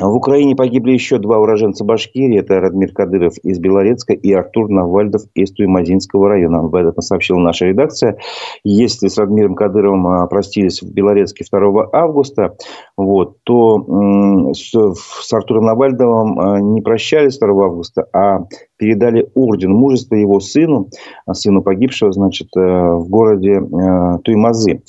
В 0.00 0.12
Украине 0.12 0.56
погибли 0.56 0.90
еще 0.90 1.18
два 1.18 1.38
уроженца 1.38 1.84
Башкирии. 1.84 2.40
Это 2.40 2.58
Радмир 2.58 2.92
Кадыров 2.92 3.38
из 3.44 3.60
Белорецка 3.60 4.12
и 4.12 4.32
Артур 4.32 4.68
Навальдов 4.68 5.22
из 5.36 5.52
Туймазинского 5.52 6.30
района. 6.30 6.58
Об 6.58 6.74
этом 6.74 7.00
сообщила 7.00 7.38
наша 7.38 7.66
редакция. 7.66 8.18
Если 8.64 9.06
с 9.06 9.16
Радмиром 9.18 9.54
Кадыровым 9.54 10.04
а, 10.08 10.26
простились 10.26 10.82
в 10.82 10.92
Белорецке 10.92 11.44
2 11.48 11.90
августа, 11.92 12.56
вот, 12.96 13.36
то 13.44 14.52
с, 14.52 15.32
Артуром 15.32 15.66
Навальдовым 15.66 16.40
а, 16.40 16.60
не 16.60 16.82
прощались 16.82 17.38
2 17.38 17.48
августа, 17.64 18.08
а 18.12 18.40
передали 18.76 19.28
орден 19.36 19.72
мужества 19.72 20.16
его 20.16 20.40
сыну, 20.40 20.88
а, 21.24 21.34
сыну 21.34 21.62
погибшего, 21.62 22.10
значит, 22.10 22.48
э, 22.56 22.60
в 22.60 23.08
городе 23.08 23.60
э, 23.60 24.18
Туймазы 24.24 24.82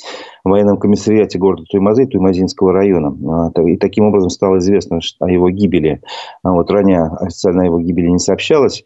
военном 0.52 0.78
комиссариате 0.78 1.38
города 1.38 1.64
Туймазы, 1.70 2.06
Туймазинского 2.06 2.72
района. 2.72 3.52
А, 3.56 3.62
и 3.62 3.78
таким 3.78 4.06
образом 4.06 4.30
стало 4.30 4.60
известно 4.60 5.00
о 5.20 5.30
его 5.30 5.50
гибели. 5.50 6.02
А 6.44 6.52
вот 6.52 6.70
ранее 6.72 7.04
официально 7.20 7.64
о 7.64 7.66
его 7.66 7.80
гибели 7.80 8.08
не 8.08 8.20
сообщалось. 8.20 8.84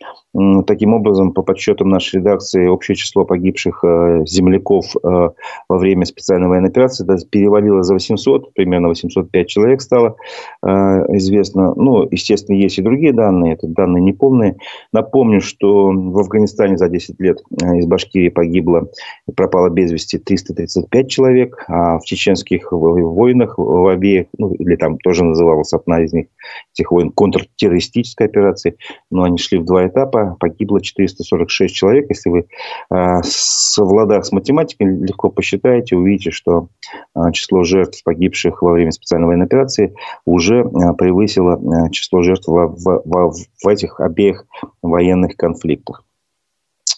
Таким 0.68 0.94
образом, 0.94 1.34
по 1.34 1.42
подсчетам 1.42 1.90
нашей 1.90 2.18
редакции, 2.18 2.68
общее 2.68 2.96
число 2.96 3.26
погибших 3.26 3.84
э, 3.84 4.26
земляков 4.28 4.96
э, 4.96 5.30
во 5.68 5.78
время 5.78 6.06
специальной 6.06 6.48
военной 6.48 6.70
операции 6.70 7.04
перевалило 7.32 7.82
за 7.82 7.96
800, 7.96 8.54
примерно 8.54 8.90
805 8.90 9.48
человек 9.48 9.82
стало 9.82 10.18
э, 10.64 10.70
известно. 10.70 11.74
Ну, 11.76 12.08
естественно, 12.12 12.56
есть 12.58 12.78
и 12.78 12.84
другие 12.84 13.12
данные, 13.12 13.54
это 13.54 13.68
данные 13.68 14.04
неполные. 14.04 14.58
Напомню, 14.94 15.42
что 15.42 15.88
в 15.88 16.20
Афганистане 16.20 16.78
за 16.78 16.90
10 16.90 17.20
лет 17.20 17.40
из 17.52 17.88
Башкирии 17.88 18.30
погибло, 18.30 18.88
пропало 19.36 19.70
без 19.70 19.92
вести 19.92 20.20
335 20.20 21.10
человек 21.10 21.66
а 21.68 21.98
в 21.98 22.04
чеченских 22.04 22.72
войнах 22.72 23.58
в 23.58 23.92
обеих, 23.92 24.28
ну, 24.38 24.54
или 24.54 24.76
там 24.76 24.98
тоже 25.00 25.24
называлась 25.24 25.74
одна 25.74 26.04
из 26.04 26.14
них, 26.14 26.28
этих 26.76 26.92
войн, 26.92 27.12
контртеррористической 27.12 28.28
операции, 28.28 28.78
но 29.10 29.24
они 29.24 29.38
шли 29.38 29.58
в 29.58 29.66
два 29.66 29.88
этапа, 29.88 30.19
погибло 30.40 30.82
446 30.82 31.74
человек. 31.74 32.06
Если 32.10 32.30
вы 32.30 32.48
э, 32.92 33.22
совладав 33.24 34.26
с 34.26 34.32
математикой, 34.32 34.88
легко 34.88 35.30
посчитаете, 35.30 35.96
увидите, 35.96 36.32
что 36.32 36.70
э, 37.16 37.32
число 37.34 37.64
жертв, 37.64 38.04
погибших 38.04 38.62
во 38.62 38.74
время 38.74 38.92
специальной 38.92 39.28
военной 39.28 39.46
операции, 39.46 39.94
уже 40.26 40.62
э, 40.62 40.94
превысило 40.98 41.58
э, 41.58 41.92
число 41.92 42.22
жертв 42.22 42.48
в, 42.48 42.54
в, 42.54 43.02
в, 43.06 43.34
в 43.64 43.68
этих 43.68 44.00
обеих 44.00 44.46
военных 44.82 45.36
конфликтах. 45.36 46.04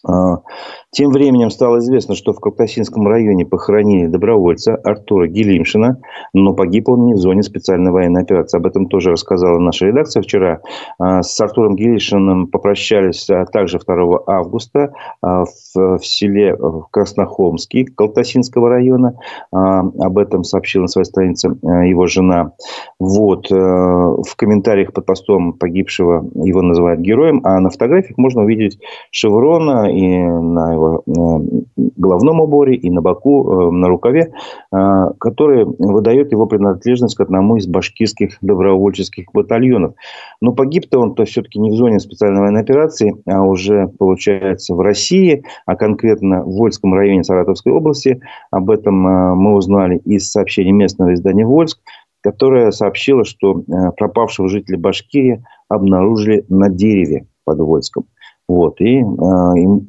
Тем 0.04 1.12
временем 1.12 1.50
стало 1.52 1.80
известно, 1.80 2.16
что 2.16 2.34
в 2.34 2.40
Кавказинском 2.40 3.08
районе 3.08 3.46
похоронили 3.46 4.08
добровольца 4.08 4.76
Артура 4.76 5.28
Гелимшина, 5.28 6.02
но 6.34 6.54
погиб 6.54 6.90
он 6.90 7.06
не 7.06 7.14
в 7.14 7.18
зоне 7.18 7.44
специальной 7.44 7.92
военной 7.92 8.24
операции. 8.24 8.58
Об 8.58 8.66
этом 8.66 8.88
тоже 8.88 9.12
рассказала 9.12 9.58
наша 9.60 9.86
редакция 9.86 10.22
вчера. 10.22 10.60
А, 11.00 11.24
с 11.24 11.40
Артуром 11.40 11.76
Гелимшиным 11.76 12.48
попрощались 12.48 13.30
а, 13.30 13.46
также 13.46 13.80
2 13.80 14.24
августа 14.28 14.94
а, 15.22 15.46
в, 15.74 16.00
селе 16.04 16.58
Краснохолмский 16.92 17.86
Калтасинского 17.86 18.70
района. 18.70 19.16
Об 19.52 20.18
этом 20.18 20.44
сообщила 20.44 20.84
на 20.84 20.88
своей 20.88 21.06
странице 21.06 21.50
его 21.62 22.08
жена. 22.08 22.54
Вот. 23.00 23.50
В 23.50 24.36
комментариях 24.36 24.94
под 24.94 25.06
постом 25.06 25.54
погибшего 25.54 26.26
его 26.36 26.62
называют 26.62 27.00
героем, 27.00 27.42
а 27.44 27.60
на 27.60 27.70
фотографиях 27.70 28.18
можно 28.18 28.44
увидеть 28.44 28.80
шеврона 29.12 29.91
и 29.92 30.18
на 30.18 30.74
его 30.74 31.04
э, 31.06 31.82
головном 31.98 32.42
уборе, 32.42 32.76
и 32.76 32.90
на 32.90 33.02
боку, 33.02 33.70
э, 33.70 33.72
на 33.72 33.88
рукаве, 33.88 34.32
э, 34.72 35.06
который 35.20 35.66
выдает 35.66 36.32
его 36.32 36.48
принадлежность 36.48 37.16
к 37.16 37.22
одному 37.22 37.58
из 37.58 37.68
башкирских 37.68 38.38
добровольческих 38.42 39.26
батальонов. 39.34 39.94
Но 40.42 40.54
погиб-то 40.54 41.00
он-то 41.00 41.26
все-таки 41.26 41.60
не 41.60 41.72
в 41.72 41.76
зоне 41.76 42.00
специальной 42.00 42.42
военной 42.42 42.62
операции, 42.62 43.16
а 43.26 43.44
уже, 43.44 43.88
получается, 44.00 44.76
в 44.76 44.82
России, 44.82 45.44
а 45.66 45.76
конкретно 45.76 46.44
в 46.44 46.56
Вольском 46.56 46.94
районе 46.94 47.24
Саратовской 47.24 47.74
области. 47.74 48.20
Об 48.52 48.70
этом 48.70 48.96
мы 48.96 49.56
узнали 49.56 49.98
из 49.98 50.32
сообщений 50.32 50.72
местного 50.72 51.14
издания 51.14 51.46
«Вольск», 51.46 51.80
которое 52.22 52.72
сообщило, 52.72 53.26
что 53.26 53.64
пропавшего 53.98 54.48
жителя 54.48 54.78
Башкирии 54.78 55.44
обнаружили 55.70 56.46
на 56.50 56.70
дереве 56.70 57.26
под 57.44 57.60
Вольском. 57.60 58.06
Вот. 58.48 58.82
И, 58.82 59.00
э, 59.00 59.04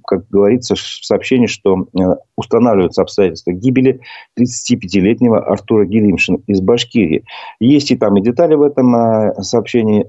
как 0.06 0.28
говорится 0.28 0.74
в 0.74 0.78
сообщении, 0.78 1.46
что 1.46 1.86
э, 1.98 2.02
устанавливаются 2.36 3.02
обстоятельства 3.02 3.52
гибели 3.52 4.00
35-летнего 4.38 5.40
Артура 5.44 5.84
Гелимшина 5.84 6.38
из 6.46 6.60
Башкирии. 6.60 7.24
Есть 7.58 7.90
и 7.90 7.96
там 7.96 8.16
и 8.16 8.22
детали 8.22 8.54
в 8.54 8.62
этом 8.62 8.94
э, 8.94 9.34
сообщении 9.42 10.06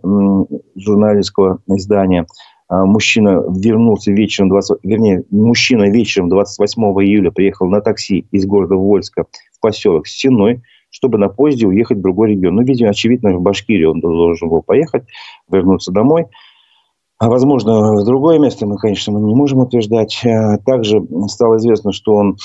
журналистского 0.76 1.60
издания. 1.68 2.28
Мужчина 2.70 3.44
вернулся 3.50 4.12
вечером, 4.12 4.50
20, 4.50 4.80
вернее, 4.84 5.24
мужчина 5.30 5.92
вечером 5.92 6.30
28 6.30 6.82
июля 6.82 7.30
приехал 7.30 7.68
на 7.68 7.82
такси 7.82 8.26
из 8.32 8.46
города 8.46 8.76
Вольска 8.76 9.26
в 9.52 9.60
поселок 9.60 10.08
Стеной, 10.08 10.62
чтобы 10.90 11.18
на 11.18 11.28
поезде 11.28 11.68
уехать 11.68 11.98
в 11.98 12.02
другой 12.02 12.32
регион. 12.32 12.56
Ну, 12.56 12.64
видимо, 12.64 12.92
очевидно, 12.92 13.34
в 13.34 13.42
Башкирию 13.42 13.92
он 13.92 14.00
должен 14.00 14.50
был 14.50 14.62
поехать, 14.62 15.04
вернуться 15.52 15.92
домой. 15.92 16.28
А 17.24 17.30
возможно, 17.30 17.94
в 17.94 18.03
другое 18.03 18.38
место 18.38 18.68
мы, 18.68 18.77
конечно, 18.77 19.13
мы 19.13 19.22
не 19.22 19.34
можем 19.34 19.60
утверждать. 19.60 20.25
Э, 20.25 20.58
также 20.58 21.01
стало 21.27 21.56
известно, 21.56 21.94
что 21.94 22.15
он 22.15 22.36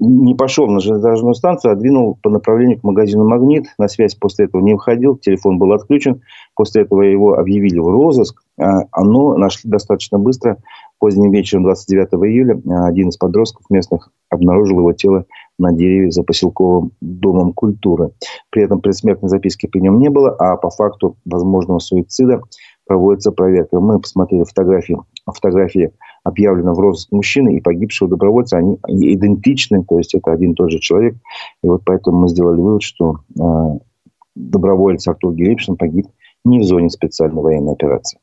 не 0.00 0.34
пошел 0.34 0.66
на 0.66 0.80
железнодорожную 0.80 1.34
станцию, 1.34 1.70
а 1.70 1.76
двинул 1.76 2.18
по 2.20 2.28
направлению 2.28 2.80
к 2.80 2.82
магазину 2.82 3.28
«Магнит». 3.28 3.66
На 3.78 3.86
связь 3.86 4.16
после 4.16 4.46
этого 4.46 4.62
не 4.62 4.72
выходил, 4.72 5.16
телефон 5.16 5.58
был 5.58 5.72
отключен. 5.72 6.22
После 6.56 6.82
этого 6.82 7.02
его 7.02 7.34
объявили 7.34 7.78
в 7.78 7.86
розыск. 7.86 8.42
А, 8.58 8.80
оно 8.90 9.36
нашли 9.36 9.70
достаточно 9.70 10.18
быстро. 10.18 10.56
Поздним 10.98 11.30
вечером 11.30 11.62
29 11.62 12.08
июля 12.28 12.56
э, 12.56 12.88
один 12.88 13.10
из 13.10 13.16
подростков 13.16 13.64
местных 13.70 14.10
обнаружил 14.28 14.80
его 14.80 14.92
тело 14.92 15.24
на 15.58 15.72
дереве 15.72 16.10
за 16.10 16.24
поселковым 16.24 16.90
домом 17.00 17.52
культуры. 17.52 18.10
При 18.50 18.64
этом 18.64 18.80
предсмертной 18.80 19.28
записки 19.28 19.66
при 19.66 19.80
нем 19.80 20.00
не 20.00 20.10
было, 20.10 20.30
а 20.30 20.56
по 20.56 20.70
факту 20.70 21.16
возможного 21.24 21.78
суицида 21.78 22.40
проводится 22.86 23.32
проверка. 23.32 23.78
Мы 23.80 24.00
посмотрели 24.00 24.44
фотографии. 24.44 24.98
Фотографии 25.26 25.92
объявлены 26.24 26.72
в 26.72 26.78
розыск 26.78 27.12
мужчины 27.12 27.56
и 27.56 27.60
погибшего 27.60 28.10
добровольца. 28.10 28.58
Они, 28.58 28.78
идентичны, 28.88 29.84
то 29.84 29.98
есть 29.98 30.14
это 30.14 30.32
один 30.32 30.52
и 30.52 30.54
тот 30.54 30.70
же 30.70 30.78
человек. 30.78 31.14
И 31.62 31.68
вот 31.68 31.82
поэтому 31.84 32.20
мы 32.20 32.28
сделали 32.28 32.60
вывод, 32.60 32.82
что 32.82 33.20
э, 33.38 33.78
доброволец 34.34 35.06
Артур 35.06 35.34
Герепшин 35.34 35.76
погиб 35.76 36.06
не 36.44 36.60
в 36.60 36.64
зоне 36.64 36.90
специальной 36.90 37.42
военной 37.42 37.72
операции. 37.72 38.18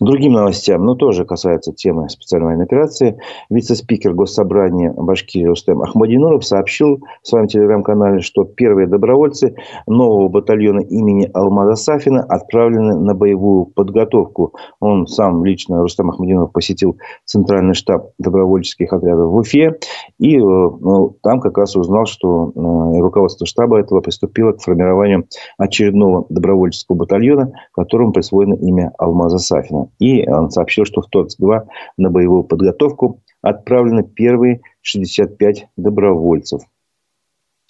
Другим 0.00 0.32
новостям, 0.32 0.84
но 0.84 0.94
тоже 0.94 1.24
касается 1.24 1.72
темы 1.72 2.08
специальной 2.08 2.46
военной 2.46 2.64
операции, 2.64 3.18
вице-спикер 3.50 4.14
Госсобрания 4.14 4.92
Башкирии 4.92 5.46
Рустем 5.46 5.82
Ахмадинуров 5.82 6.44
сообщил 6.44 7.02
в 7.22 7.28
своем 7.28 7.46
телеграм-канале, 7.46 8.20
что 8.20 8.44
первые 8.44 8.86
добровольцы 8.86 9.54
нового 9.86 10.28
батальона 10.28 10.80
имени 10.80 11.30
Алмаза 11.34 11.74
Сафина 11.74 12.22
отправлены 12.22 12.96
на 12.96 13.14
боевую 13.14 13.66
подготовку. 13.66 14.54
Он 14.80 15.06
сам 15.06 15.44
лично, 15.44 15.80
Рустем 15.80 16.10
Ахмадинуров, 16.10 16.52
посетил 16.52 16.98
центральный 17.24 17.74
штаб 17.74 18.10
добровольческих 18.18 18.92
отрядов 18.92 19.30
в 19.30 19.36
Уфе 19.36 19.78
и 20.18 20.36
э, 20.36 20.40
ну, 20.40 21.16
там 21.22 21.40
как 21.40 21.58
раз 21.58 21.76
узнал, 21.76 22.06
что 22.06 22.52
э, 22.54 23.00
руководство 23.00 23.46
штаба 23.46 23.78
этого 23.78 24.00
приступило 24.00 24.52
к 24.52 24.60
формированию 24.60 25.26
очередного 25.56 26.26
добровольческого 26.28 26.96
батальона, 26.96 27.52
которому 27.72 28.12
присвоено 28.12 28.54
имя 28.54 28.92
Алмаза 28.98 29.38
Сафина. 29.48 29.90
И 29.98 30.28
он 30.28 30.50
сообщил, 30.50 30.84
что 30.84 31.00
в 31.00 31.08
ТОЦ-2 31.08 31.66
на 31.96 32.10
боевую 32.10 32.44
подготовку 32.44 33.20
отправлены 33.42 34.04
первые 34.04 34.60
65 34.82 35.68
добровольцев. 35.76 36.62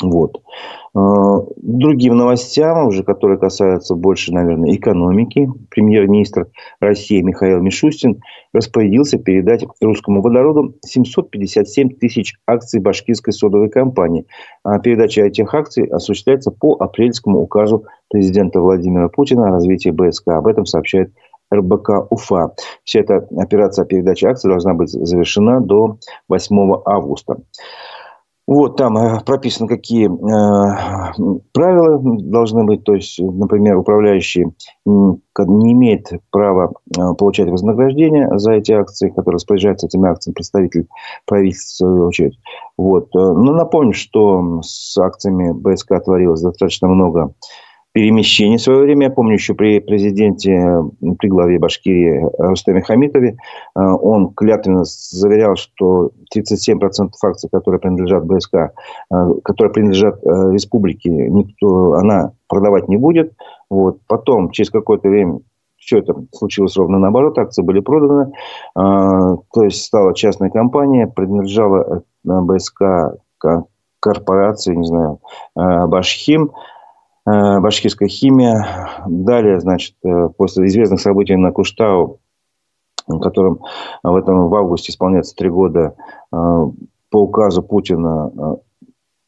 Вот. 0.00 0.42
А, 0.94 1.40
другим 1.56 2.16
новостям, 2.16 2.87
уже 2.87 3.02
которые 3.02 3.37
касаются 3.37 3.97
больше, 3.97 4.32
наверное, 4.32 4.75
экономики, 4.75 5.50
премьер-министр 5.70 6.47
России 6.78 7.20
Михаил 7.20 7.61
Мишустин 7.61 8.20
распорядился 8.52 9.18
передать 9.18 9.64
русскому 9.80 10.23
водороду 10.23 10.76
757 10.85 11.97
тысяч 11.97 12.35
акций 12.47 12.80
башкирской 12.80 13.32
содовой 13.32 13.70
компании. 13.70 14.26
А 14.62 14.78
передача 14.78 15.23
этих 15.23 15.52
акций 15.52 15.85
осуществляется 15.87 16.52
по 16.52 16.75
апрельскому 16.75 17.40
указу 17.40 17.85
президента 18.08 18.61
Владимира 18.61 19.08
Путина 19.08 19.49
о 19.49 19.50
развитии 19.50 19.90
БСК. 19.90 20.28
Об 20.28 20.47
этом 20.47 20.64
сообщает 20.64 21.12
РБК 21.52 22.11
Уфа. 22.11 22.55
Вся 22.85 23.00
эта 23.00 23.26
операция 23.37 23.85
передачи 23.85 24.25
акций 24.25 24.49
должна 24.49 24.75
быть 24.75 24.90
завершена 24.90 25.61
до 25.61 25.99
8 26.28 26.83
августа. 26.85 27.37
Вот 28.49 28.78
там 28.78 28.97
э, 28.97 29.21
прописано, 29.26 29.69
какие 29.69 30.07
э, 30.07 31.12
правила 31.52 32.00
должны 32.02 32.64
быть. 32.64 32.83
То 32.83 32.95
есть, 32.95 33.19
например, 33.19 33.76
управляющий 33.76 34.47
не 34.87 35.73
имеет 35.73 36.09
права 36.31 36.73
э, 36.97 37.14
получать 37.19 37.50
вознаграждение 37.50 38.38
за 38.38 38.52
эти 38.52 38.73
акции, 38.73 39.11
которые 39.11 39.35
распоряжается 39.35 39.87
этими 39.87 40.09
акциями 40.09 40.33
представитель 40.33 40.87
правительства, 41.26 41.88
в 41.88 41.90
свою 41.90 42.07
очередь. 42.07 42.38
Вот. 42.78 43.14
Э, 43.14 43.19
но 43.19 43.52
напомню, 43.52 43.93
что 43.93 44.62
с 44.62 44.97
акциями 44.97 45.52
БСК 45.52 46.02
творилось 46.02 46.40
достаточно 46.40 46.88
много 46.88 47.35
перемещений 47.92 48.59
в 48.59 48.62
свое 48.62 48.80
время. 48.80 49.07
Я 49.07 49.11
помню 49.11 49.35
еще 49.35 49.54
при 49.54 49.80
президенте, 49.80 50.85
при 51.18 51.28
главе 51.28 51.59
Башкирии 51.59 52.26
Рустаме 52.38 52.83
Хамитове, 52.83 53.30
э, 53.30 53.80
он 53.80 54.33
клятвенно 54.35 54.85
заверял, 54.85 55.57
что 55.57 56.11
37% 56.35 57.11
акций, 57.23 57.49
которые 57.50 57.80
принадлежат 57.80 58.25
БСК, 58.25 58.54
э, 58.54 58.71
которые 59.42 59.73
принадлежат 59.73 60.25
э, 60.25 60.52
республике, 60.52 61.11
никто, 61.11 61.95
она 61.95 62.33
продавать 62.47 62.88
не 62.88 62.97
будет. 62.97 63.33
Вот. 63.71 63.99
Потом, 64.07 64.50
через 64.50 64.71
какое-то 64.71 65.09
время, 65.09 65.40
все 65.78 65.99
это 65.99 66.14
случилось 66.33 66.76
ровно 66.76 66.99
наоборот, 66.99 67.38
акции 67.38 67.62
были 67.62 67.80
проданы, 67.80 68.33
то 68.75 69.62
есть 69.62 69.85
стала 69.85 70.12
частная 70.12 70.50
компания, 70.50 71.07
принадлежала 71.07 72.02
БСК 72.25 73.16
корпорации, 73.99 74.75
не 74.75 74.85
знаю, 74.85 75.21
Башхим, 75.54 76.50
Э, 76.50 76.52
башкирская 77.61 78.08
химия. 78.08 78.66
Далее, 79.06 79.61
значит, 79.61 79.94
э, 80.04 80.28
после 80.37 80.66
известных 80.66 81.00
событий 81.00 81.37
на 81.37 81.52
Куштау, 81.52 82.20
которым 83.06 83.61
в 84.02 84.14
этом 84.16 84.49
в 84.49 84.54
августе 84.54 84.92
исполняется 84.92 85.35
три 85.35 85.50
года, 85.50 85.94
э, 86.32 86.37
по 87.11 87.16
указу 87.16 87.62
Путина 87.62 88.58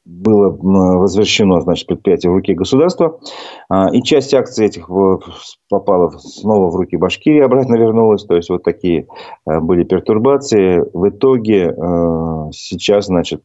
было 0.05 0.51
возвращено 0.51 1.61
значит, 1.61 1.87
предприятие 1.87 2.33
в 2.33 2.35
руки 2.35 2.53
государства. 2.53 3.21
И 3.93 4.03
часть 4.03 4.35
акций 4.35 4.67
этих 4.67 4.91
попала 5.69 6.11
снова 6.19 6.71
в 6.71 6.77
руки 6.77 6.97
Башкирии, 6.97 7.41
обратно 7.41 7.77
вернулась. 7.77 8.25
То 8.25 8.35
есть, 8.35 8.51
вот 8.51 8.65
такие 8.65 9.07
были 9.47 9.85
пертурбации. 9.85 10.85
В 10.93 11.09
итоге 11.11 11.75
сейчас, 12.53 13.07
значит, 13.07 13.45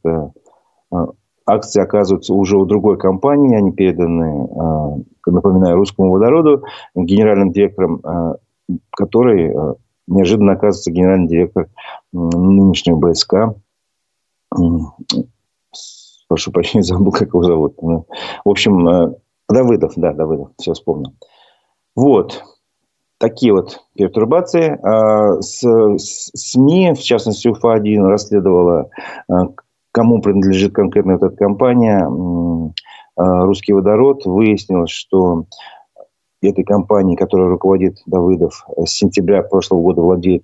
акции 1.46 1.82
оказываются 1.82 2.34
уже 2.34 2.58
у 2.58 2.66
другой 2.66 2.98
компании, 2.98 3.56
они 3.56 3.72
переданы, 3.72 4.48
а, 4.58 4.98
напоминаю, 5.28 5.76
русскому 5.76 6.12
водороду, 6.12 6.64
генеральным 6.96 7.52
директором, 7.52 8.02
а, 8.04 8.36
который 8.92 9.56
а, 9.56 9.76
неожиданно 10.08 10.54
оказывается 10.54 10.92
генеральный 10.92 11.28
директор 11.28 11.68
нынешнего 12.12 12.98
БСК. 12.98 13.56
Прошу 16.28 16.52
прощения, 16.52 16.82
забыл, 16.84 17.12
как 17.12 17.30
его 17.30 17.44
зовут. 17.44 17.82
Ну, 17.82 18.08
в 18.44 18.50
общем, 18.50 19.16
Давыдов, 19.48 19.94
да, 19.96 20.14
Давыдов, 20.14 20.50
все 20.58 20.74
вспомнил. 20.74 21.14
Вот. 21.96 22.44
Такие 23.18 23.54
вот 23.54 23.80
пертурбации. 23.94 24.78
СМИ, 25.42 26.94
в 26.94 27.00
частности, 27.00 27.48
УФА-1 27.48 28.02
расследовала 28.08 28.90
кому 29.96 30.20
принадлежит 30.20 30.74
конкретно 30.74 31.14
эта 31.14 31.30
компания, 31.30 32.06
а, 33.16 33.46
«Русский 33.46 33.72
водород», 33.72 34.26
выяснилось, 34.26 34.92
что 34.92 35.46
этой 36.42 36.66
компании, 36.66 37.16
которой 37.16 37.48
руководит 37.48 38.00
Давыдов, 38.06 38.68
с 38.76 38.90
сентября 38.90 39.42
прошлого 39.44 39.82
года 39.82 40.02
владеет 40.02 40.44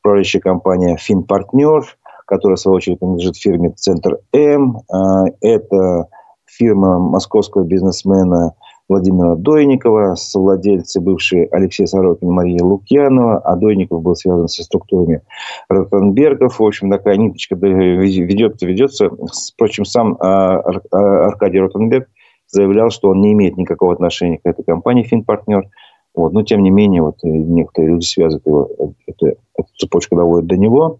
управляющая 0.00 0.40
компания 0.40 0.96
«Финпартнер», 0.96 1.84
которая, 2.26 2.56
в 2.56 2.60
свою 2.60 2.76
очередь, 2.76 2.98
принадлежит 2.98 3.36
фирме 3.36 3.70
«Центр 3.70 4.18
М». 4.32 4.80
А, 4.90 5.26
это 5.42 6.08
фирма 6.46 6.98
московского 6.98 7.62
бизнесмена 7.62 8.54
Владимира 8.88 9.34
Дойникова, 9.36 10.14
совладельцы 10.14 11.00
бывшие 11.00 11.46
Алексей 11.50 11.86
Сорокин 11.86 12.28
и 12.28 12.32
Мария 12.32 12.64
Лукьянова, 12.64 13.38
а 13.38 13.56
Дойников 13.56 14.02
был 14.02 14.14
связан 14.14 14.48
со 14.48 14.64
структурами 14.64 15.20
Ротенбергов. 15.68 16.58
В 16.58 16.64
общем, 16.64 16.90
такая 16.90 17.16
ниточка 17.16 17.54
ведется, 17.54 18.66
ведется. 18.66 19.10
Впрочем, 19.54 19.84
сам 19.84 20.16
а, 20.20 20.60
а, 20.90 21.26
Аркадий 21.26 21.60
Ротенберг 21.60 22.08
заявлял, 22.46 22.90
что 22.90 23.10
он 23.10 23.20
не 23.20 23.32
имеет 23.32 23.58
никакого 23.58 23.92
отношения 23.92 24.38
к 24.38 24.46
этой 24.46 24.64
компании 24.64 25.02
«Финпартнер». 25.02 25.68
Вот. 26.14 26.32
Но, 26.32 26.42
тем 26.42 26.62
не 26.62 26.70
менее, 26.70 27.02
вот 27.02 27.16
некоторые 27.22 27.92
люди 27.92 28.04
связывают 28.04 28.46
его, 28.46 28.70
эту, 29.06 29.26
эту 29.26 29.68
цепочку 29.76 30.16
доводят 30.16 30.46
до 30.46 30.56
него. 30.56 30.96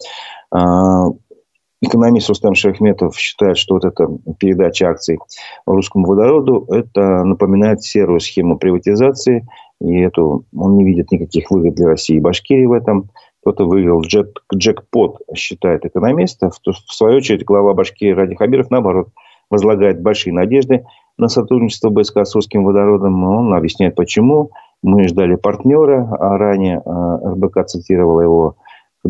Экономист 1.80 2.28
Рустам 2.28 2.54
Шахметов 2.54 3.16
считает, 3.16 3.56
что 3.56 3.74
вот 3.74 3.84
эта 3.84 4.08
передача 4.38 4.88
акций 4.88 5.18
русскому 5.64 6.06
водороду, 6.06 6.66
это 6.68 7.22
напоминает 7.22 7.82
серую 7.82 8.18
схему 8.18 8.58
приватизации. 8.58 9.46
И 9.80 10.00
эту, 10.00 10.44
он 10.56 10.76
не 10.76 10.84
видит 10.84 11.12
никаких 11.12 11.50
выгод 11.50 11.76
для 11.76 11.86
России 11.86 12.16
и 12.16 12.20
Башкирии 12.20 12.66
в 12.66 12.72
этом. 12.72 13.10
Кто-то 13.42 13.64
выиграл 13.64 14.00
джек, 14.00 14.42
джекпот, 14.52 15.18
считает 15.36 15.84
экономист. 15.84 16.42
В, 16.42 16.92
свою 16.92 17.18
очередь, 17.18 17.44
глава 17.44 17.74
Башкирии 17.74 18.12
Ради 18.12 18.34
Хабиров, 18.34 18.70
наоборот, 18.70 19.10
возлагает 19.48 20.02
большие 20.02 20.32
надежды 20.32 20.84
на 21.16 21.28
сотрудничество 21.28 21.90
БСК 21.90 22.24
с 22.24 22.34
русским 22.34 22.64
водородом. 22.64 23.22
Он 23.24 23.54
объясняет, 23.54 23.94
почему. 23.94 24.50
Мы 24.82 25.06
ждали 25.06 25.36
партнера, 25.36 26.08
а 26.18 26.38
ранее 26.38 26.82
а, 26.84 27.34
РБК 27.34 27.66
цитировала 27.66 28.20
его 28.20 28.56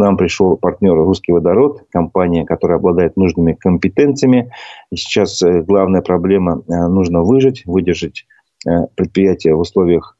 нам 0.04 0.16
пришел 0.16 0.56
партнер 0.56 0.94
«Русский 0.94 1.32
водород», 1.32 1.84
компания, 1.90 2.44
которая 2.44 2.78
обладает 2.78 3.16
нужными 3.16 3.52
компетенциями. 3.52 4.50
И 4.90 4.96
сейчас 4.96 5.42
э, 5.42 5.62
главная 5.62 6.02
проблема 6.02 6.62
э,– 6.68 6.87
нужно 6.88 7.22
выжить, 7.22 7.64
выдержать 7.66 8.26
э, 8.66 8.87
предприятие 8.94 9.54
в 9.54 9.61
условиях 9.61 10.16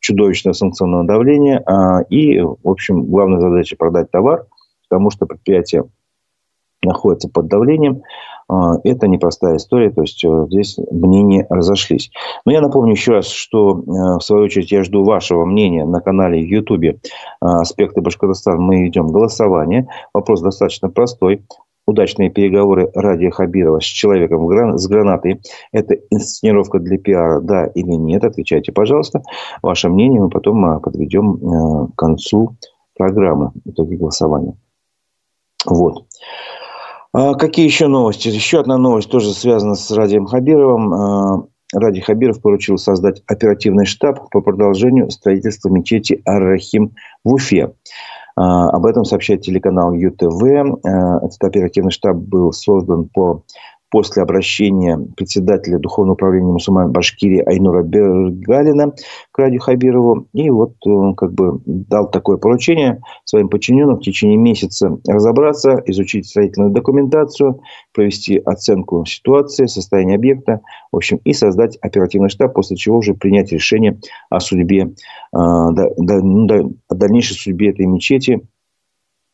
чудовищного 0.00 0.52
санкционного 0.52 1.04
давления. 1.04 1.62
А, 1.66 2.02
и, 2.10 2.40
в 2.40 2.58
общем, 2.64 3.04
главная 3.04 3.40
задача– 3.40 3.76
продать 3.78 4.10
товар, 4.10 4.46
потому 4.88 5.10
что 5.10 5.26
предприятие 5.26 5.84
находится 6.82 7.28
под 7.28 7.46
давлением. 7.48 8.02
А, 8.48 8.74
это 8.84 9.08
непростая 9.08 9.56
история, 9.56 9.90
то 9.90 10.02
есть 10.02 10.24
э, 10.24 10.46
здесь 10.48 10.78
мнения 10.90 11.46
разошлись. 11.48 12.10
Но 12.44 12.52
я 12.52 12.60
напомню 12.60 12.92
еще 12.92 13.12
раз, 13.12 13.28
что 13.28 13.78
э, 13.78 14.18
в 14.18 14.20
свою 14.20 14.44
очередь 14.44 14.72
я 14.72 14.84
жду 14.84 15.04
вашего 15.04 15.44
мнения 15.44 15.84
на 15.84 16.00
канале 16.00 16.42
в 16.42 16.46
YouTube 16.46 17.00
а, 17.40 17.60
«Аспекты 17.60 18.00
Башкортостана». 18.00 18.60
Мы 18.60 18.82
ведем 18.82 19.08
голосование. 19.08 19.88
Вопрос 20.12 20.42
достаточно 20.42 20.90
простой. 20.90 21.42
Удачные 21.86 22.30
переговоры 22.30 22.90
Радия 22.94 23.30
Хабирова 23.30 23.80
с 23.80 23.84
человеком 23.84 24.48
с 24.78 24.86
гранатой– 24.88 25.42
это 25.72 25.94
инсценировка 26.10 26.78
для 26.78 26.96
пиара, 26.96 27.40
да 27.40 27.66
или 27.66 27.92
нет? 27.92 28.24
Отвечайте, 28.24 28.72
пожалуйста. 28.72 29.22
Ваше 29.62 29.90
мнение 29.90 30.20
мы 30.20 30.30
потом 30.30 30.80
подведем 30.80 31.34
э, 31.34 31.86
к 31.88 31.96
концу 31.96 32.56
программы, 32.96 33.52
итоги 33.66 33.96
голосования. 33.96 34.54
Вот. 35.66 36.04
А 37.16 37.34
какие 37.34 37.64
еще 37.64 37.86
новости? 37.86 38.26
Еще 38.26 38.58
одна 38.58 38.76
новость 38.76 39.08
тоже 39.08 39.32
связана 39.32 39.76
с 39.76 39.88
Радием 39.92 40.26
Хабировым. 40.26 40.92
А, 40.92 41.46
Ради 41.72 42.00
Хабиров 42.00 42.42
поручил 42.42 42.76
создать 42.76 43.22
оперативный 43.28 43.86
штаб 43.86 44.28
по 44.30 44.40
продолжению 44.40 45.10
строительства 45.10 45.68
мечети 45.68 46.20
Ар-Рахим 46.26 46.96
в 47.22 47.34
Уфе. 47.34 47.72
А, 48.34 48.68
об 48.70 48.84
этом 48.84 49.04
сообщает 49.04 49.42
телеканал 49.42 49.92
ЮТВ. 49.94 50.42
Этот 50.42 51.44
оперативный 51.44 51.92
штаб 51.92 52.16
был 52.16 52.52
создан 52.52 53.08
по 53.08 53.44
после 53.94 54.24
обращения 54.24 54.98
председателя 55.16 55.78
Духовного 55.78 56.14
управления 56.14 56.50
мусульман 56.50 56.90
Башкирии 56.90 57.44
Айнура 57.46 57.84
Бергалина 57.84 58.92
к 59.30 59.38
Ради 59.38 59.58
Хабирову. 59.58 60.26
И 60.32 60.50
вот 60.50 60.74
он 60.84 61.14
как 61.14 61.32
бы 61.32 61.60
дал 61.64 62.10
такое 62.10 62.36
поручение 62.36 63.00
своим 63.24 63.48
подчиненным 63.48 63.98
в 63.98 64.00
течение 64.00 64.36
месяца 64.36 64.98
разобраться, 65.06 65.80
изучить 65.86 66.26
строительную 66.26 66.72
документацию, 66.72 67.60
провести 67.92 68.36
оценку 68.38 69.04
ситуации, 69.06 69.66
состояния 69.66 70.16
объекта, 70.16 70.62
в 70.90 70.96
общем, 70.96 71.18
и 71.18 71.32
создать 71.32 71.78
оперативный 71.80 72.30
штаб, 72.30 72.52
после 72.52 72.76
чего 72.76 72.98
уже 72.98 73.14
принять 73.14 73.52
решение 73.52 74.00
о 74.28 74.40
судьбе, 74.40 74.92
о 75.30 75.70
ну, 75.70 76.74
дальнейшей 76.90 77.36
судьбе 77.36 77.70
этой 77.70 77.86
мечети, 77.86 78.40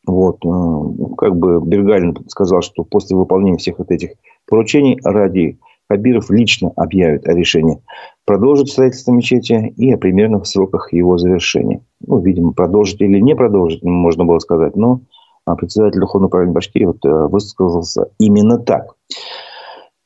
вот, 0.07 0.39
э, 0.45 1.15
как 1.17 1.37
бы 1.37 1.61
Бергалин 1.61 2.17
сказал, 2.29 2.63
что 2.63 2.85
после 2.85 3.17
выполнения 3.17 3.59
всех 3.59 3.79
вот 3.79 3.91
этих 3.91 4.11
поручений 4.47 4.99
Ради 5.05 5.59
Хабиров 5.89 6.31
лично 6.31 6.73
объявит 6.77 7.27
о 7.27 7.33
решении 7.33 7.83
продолжить 8.25 8.71
строительство 8.71 9.13
мечети 9.13 9.75
и 9.77 9.93
о 9.93 9.99
примерных 9.99 10.47
сроках 10.47 10.93
его 10.93 11.19
завершения. 11.19 11.83
Ну, 12.07 12.21
видимо, 12.21 12.53
продолжить 12.53 13.01
или 13.01 13.19
не 13.19 13.35
продолжить, 13.35 13.83
можно 13.83 14.25
было 14.25 14.39
сказать, 14.39 14.77
но 14.77 15.01
а, 15.47 15.57
председатель 15.57 15.99
Духовного 15.99 16.29
управления 16.29 16.55
Башкирии 16.55 16.87
вот, 16.87 17.05
э, 17.05 17.27
высказался 17.27 18.09
именно 18.19 18.59
так. 18.59 18.95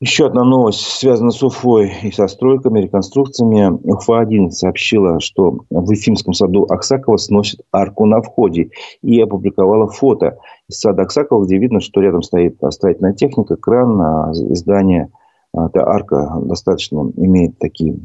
Еще 0.06 0.26
одна 0.26 0.44
новость 0.44 0.82
связана 0.82 1.30
с 1.30 1.42
Уфой 1.42 1.90
и 2.02 2.12
со 2.12 2.28
стройками, 2.28 2.78
реконструкциями. 2.78 3.80
Уфа-1 3.84 4.50
сообщила, 4.50 5.18
что 5.18 5.60
в 5.70 5.90
Ефимском 5.90 6.34
саду 6.34 6.66
Аксакова 6.68 7.16
сносит 7.16 7.62
арку 7.72 8.04
на 8.04 8.20
входе 8.20 8.68
и 9.00 9.18
опубликовала 9.18 9.86
фото 9.86 10.36
из 10.68 10.78
сада 10.78 11.04
Аксакова, 11.04 11.46
где 11.46 11.56
видно, 11.56 11.80
что 11.80 12.02
рядом 12.02 12.20
стоит 12.20 12.58
строительная 12.68 13.14
техника, 13.14 13.56
кран, 13.56 13.98
а 13.98 14.34
здание, 14.34 15.10
а, 15.54 15.68
эта 15.68 15.88
арка 15.88 16.36
достаточно 16.42 17.10
имеет 17.16 17.58
такие 17.58 17.96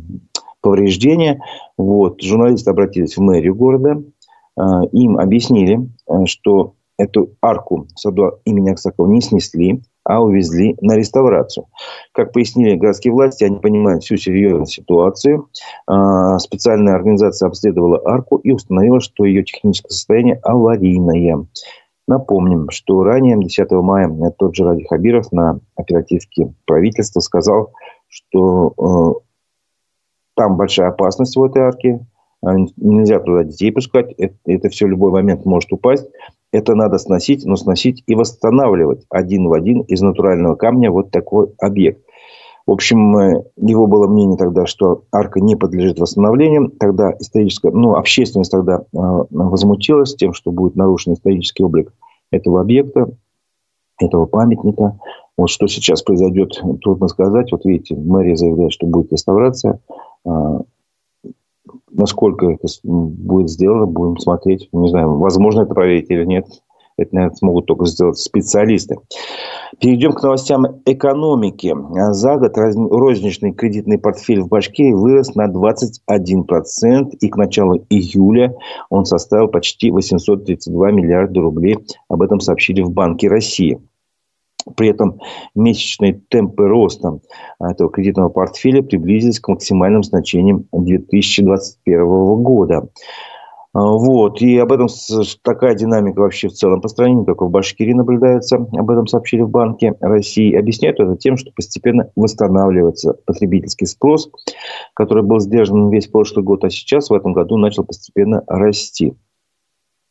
повреждения. 0.62 1.42
Вот. 1.78 2.22
Журналисты 2.22 2.72
обратились 2.72 3.18
в 3.18 3.22
мэрию 3.22 3.56
города, 3.56 4.02
а, 4.58 4.84
им 4.94 5.20
объяснили, 5.20 5.90
что 6.28 6.76
эту 6.98 7.32
арку 7.42 7.88
в 7.94 8.00
саду 8.00 8.40
имени 8.46 8.70
Аксакова 8.70 9.12
не 9.12 9.20
снесли, 9.20 9.82
а 10.10 10.22
увезли 10.22 10.76
на 10.82 10.95
реставрацию. 10.95 11.67
Как 12.13 12.34
пояснили 12.34 12.76
городские 12.76 13.13
власти, 13.13 13.43
они 13.43 13.58
понимают 13.58 14.04
всю 14.04 14.17
серьезность 14.17 14.74
ситуации. 14.74 15.39
А, 15.86 16.39
специальная 16.39 16.95
организация 16.95 17.45
обследовала 17.45 18.02
арку 18.04 18.38
и 18.38 18.52
установила, 18.52 19.02
что 19.02 19.24
ее 19.24 19.43
техническое 19.43 19.89
состояние 19.89 20.39
аварийное. 20.41 21.45
Напомним, 22.08 22.72
что 22.72 23.04
ранее, 23.04 23.39
10 23.39 23.69
мая, 23.84 24.10
тот 24.36 24.56
же 24.56 24.63
Ради 24.63 24.84
Хабиров 24.86 25.32
на 25.32 25.60
оперативке 25.76 26.52
правительства 26.65 27.19
сказал, 27.19 27.74
что 28.08 28.74
э, 28.80 29.19
там 30.36 30.58
большая 30.58 30.88
опасность 30.88 31.38
в 31.38 31.43
этой 31.43 31.62
арке, 31.62 32.00
а, 32.43 32.56
нельзя 32.78 33.19
туда 33.19 33.43
детей 33.43 33.72
пускать, 33.72 34.12
это, 34.17 34.34
это 34.45 34.69
все 34.69 34.88
в 34.88 34.89
любой 34.89 35.12
момент 35.12 35.45
может 35.45 35.72
упасть. 35.72 36.08
Это 36.52 36.74
надо 36.74 36.98
сносить, 36.98 37.46
но 37.46 37.56
сносить 37.56 38.04
и 38.08 38.16
восстанавливать 38.16 39.06
один 39.10 39.48
в 39.48 39.54
один 39.54 39.82
из 39.82 40.02
натурального 40.02 40.56
камня 40.56 40.92
вот 40.92 41.12
такой 41.12 41.54
объект. 41.60 42.04
В 42.66 42.72
общем, 42.72 43.18
э, 43.18 43.44
его 43.58 43.88
было 43.88 44.08
мнение 44.08 44.38
тогда, 44.38 44.66
что 44.66 45.04
арка 45.12 45.40
не 45.40 45.56
подлежит 45.56 46.00
восстановлению. 46.00 46.70
Тогда 46.70 47.12
историческая, 47.20 47.72
ну, 47.72 47.96
общественность 47.96 48.52
тогда 48.52 48.80
э, 48.80 48.82
возмутилась 48.92 50.16
тем, 50.16 50.34
что 50.34 50.52
будет 50.52 50.76
нарушен 50.76 51.14
исторический 51.14 51.64
облик 51.64 51.92
этого 52.32 52.62
объекта, 52.62 53.10
этого 54.00 54.26
памятника. 54.26 55.00
Вот 55.38 55.50
что 55.50 55.68
сейчас 55.68 56.04
произойдет, 56.04 56.62
трудно 56.82 57.08
сказать. 57.08 57.52
Вот 57.52 57.66
видите, 57.66 57.96
мэрия 57.96 58.36
заявляет, 58.36 58.74
что 58.74 58.86
будет 58.86 59.12
реставрация. 59.12 59.80
Насколько 61.92 62.48
это 62.48 62.68
будет 62.84 63.50
сделано, 63.50 63.86
будем 63.86 64.18
смотреть. 64.18 64.70
Не 64.72 64.90
знаю, 64.90 65.18
возможно 65.18 65.62
это 65.62 65.74
проверить 65.74 66.10
или 66.10 66.26
нет. 66.26 66.46
Это, 66.98 67.16
наверное, 67.16 67.36
смогут 67.36 67.66
только 67.66 67.86
сделать 67.86 68.18
специалисты. 68.18 68.98
Перейдем 69.80 70.12
к 70.12 70.22
новостям 70.22 70.66
экономики. 70.86 71.74
За 72.12 72.36
год 72.36 72.58
розничный 72.58 73.54
кредитный 73.54 73.98
портфель 73.98 74.42
в 74.42 74.50
Башкирии 74.50 74.92
вырос 74.92 75.34
на 75.36 75.48
21%. 75.48 77.16
И 77.22 77.30
к 77.30 77.38
началу 77.38 77.86
июля 77.90 78.54
он 78.90 79.06
составил 79.06 79.48
почти 79.48 79.92
832 79.92 80.92
миллиарда 80.92 81.40
рублей. 81.40 81.78
Об 82.10 82.22
этом 82.22 82.42
сообщили 82.42 82.82
в 82.82 82.92
Банке 82.92 83.30
России. 83.30 83.80
При 84.76 84.89
этом 84.89 85.19
месячные 85.56 86.22
темпы 86.30 86.67
роста 86.67 87.19
этого 87.60 87.89
кредитного 87.89 88.30
портфеля 88.30 88.82
приблизились 88.82 89.39
к 89.39 89.48
максимальным 89.48 90.04
значениям 90.04 90.65
2021 90.72 92.43
года. 92.43 92.89
А, 93.74 93.82
вот. 93.82 94.41
И 94.41 94.58
об 94.58 94.72
этом 94.72 94.88
такая 95.43 95.76
динамика 95.76 96.19
вообще 96.19 96.48
в 96.48 96.54
целом 96.54 96.82
по 96.82 96.88
стране, 96.88 97.15
не 97.15 97.26
только 97.26 97.45
в 97.45 97.52
Башкирии 97.52 97.93
наблюдается. 97.93 98.58
Об 98.58 98.89
этом 98.89 99.08
сообщили 99.08 99.41
в 99.41 99.50
Банке 99.50 99.93
России. 100.00 100.56
Объясняют 100.56 101.00
это 101.00 101.15
тем, 101.15 101.38
что 101.38 101.52
постепенно 101.56 102.12
восстанавливается 102.15 103.15
потребительский 103.26 103.86
спрос, 103.86 104.30
который 104.93 105.24
был 105.24 105.39
сдержан 105.39 105.89
весь 105.89 106.08
прошлый 106.08 106.43
год, 106.43 106.63
а 106.63 106.69
сейчас 106.69 107.10
в 107.10 107.13
этом 107.13 107.34
году 107.34 107.58
начал 107.58 107.84
постепенно 107.84 108.43
расти. 108.48 109.13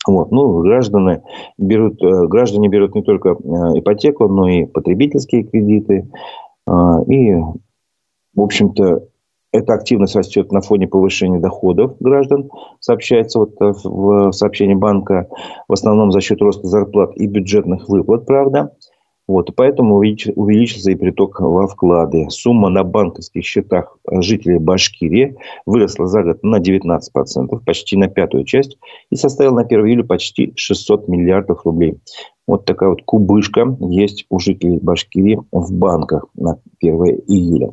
Вот. 0.09 0.33
Ну, 0.33 0.62
граждане 0.62 1.23
берут, 1.59 2.03
э, 2.03 2.27
граждане 2.27 2.68
берут 2.68 2.94
не 2.94 3.03
только 3.03 3.31
э, 3.31 3.79
ипотеку, 3.79 4.27
но 4.27 4.49
и 4.49 4.64
потребительские 4.64 5.44
кредиты. 5.44 6.09
А, 6.66 7.03
и, 7.07 7.35
в 7.35 8.40
общем-то, 8.40 9.03
эта 9.53 9.75
активность 9.75 10.16
растет 10.16 10.51
на 10.51 10.62
фоне 10.62 10.88
повышения 10.88 11.38
доходов 11.38 11.97
граждан, 12.01 12.51
сообщается 12.81 13.40
вот 13.40 13.61
э, 13.61 13.73
в 13.85 14.33
сообщении 14.33 14.75
банка, 14.75 15.29
в 15.68 15.75
основном 15.75 16.11
за 16.11 16.23
счет 16.23 16.40
роста 16.40 16.66
зарплат 16.66 17.14
и 17.16 17.27
бюджетных 17.27 17.87
выплат, 17.88 18.25
правда. 18.25 18.73
Вот, 19.28 19.50
и 19.50 19.52
поэтому 19.52 19.96
увеличился 19.96 20.90
и 20.90 20.94
приток 20.94 21.40
во 21.40 21.66
вклады. 21.66 22.30
Сумма 22.30 22.70
на 22.70 22.82
банковских 22.82 23.44
счетах 23.44 23.98
жителей 24.10 24.58
Башкирии 24.58 25.36
выросла 25.66 26.06
за 26.06 26.22
год 26.22 26.42
на 26.42 26.58
19%, 26.60 27.00
почти 27.64 27.96
на 27.98 28.08
пятую 28.08 28.44
часть, 28.44 28.78
и 29.10 29.16
составила 29.16 29.56
на 29.56 29.62
1 29.62 29.86
июля 29.86 30.04
почти 30.04 30.54
600 30.56 31.08
миллиардов 31.08 31.66
рублей. 31.66 32.00
Вот 32.46 32.64
такая 32.64 32.88
вот 32.88 33.02
кубышка 33.04 33.76
есть 33.80 34.24
у 34.30 34.38
жителей 34.38 34.78
Башкирии 34.78 35.38
в 35.52 35.72
банках 35.74 36.24
на 36.34 36.58
1 36.80 36.94
июля. 37.28 37.72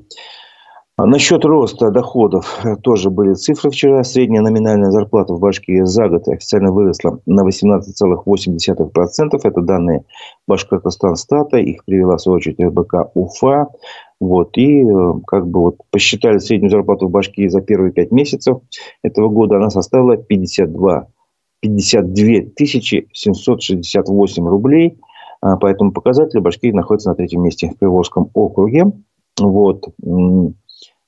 А 0.98 1.06
насчет 1.06 1.44
роста 1.44 1.92
доходов 1.92 2.62
э, 2.64 2.78
тоже 2.78 3.10
были 3.10 3.34
цифры 3.34 3.70
вчера. 3.70 4.02
Средняя 4.06 4.42
номинальная 4.42 4.92
зарплата 4.92 5.34
в 5.34 5.42
Башкирии 5.42 5.82
за 5.82 6.08
год 6.08 6.30
официально 6.30 6.72
выросла 6.72 7.20
на 7.26 7.46
18,8%. 7.46 9.40
Это 9.44 9.62
данные 9.62 10.06
Башкортостан 10.48 11.18
стата. 11.18 11.58
Их 11.58 11.84
привела, 11.84 12.16
в 12.16 12.22
свою 12.22 12.38
очередь, 12.38 12.62
РБК 12.62 13.12
Уфа. 13.14 13.68
Вот, 14.22 14.58
и 14.58 14.84
э, 14.84 15.14
как 15.28 15.50
бы 15.50 15.60
вот 15.60 15.78
посчитали 15.92 16.38
среднюю 16.38 16.72
зарплату 16.72 17.08
в 17.08 17.12
Башкирии 17.12 17.50
за 17.50 17.60
первые 17.60 17.92
пять 17.92 18.12
месяцев 18.12 18.60
этого 19.04 19.28
года. 19.28 19.58
Она 19.58 19.70
составила 19.70 20.16
52, 20.16 21.08
52 21.60 23.04
768 23.12 24.48
рублей. 24.48 24.98
А 25.42 25.58
по 25.58 25.68
этому 25.68 25.92
показателю 25.92 26.42
Башкирия 26.42 26.74
находится 26.74 27.10
на 27.10 27.16
третьем 27.16 27.44
месте 27.44 27.70
в 27.70 27.78
Приволжском 27.78 28.30
округе. 28.34 28.86
Вот. 29.38 29.84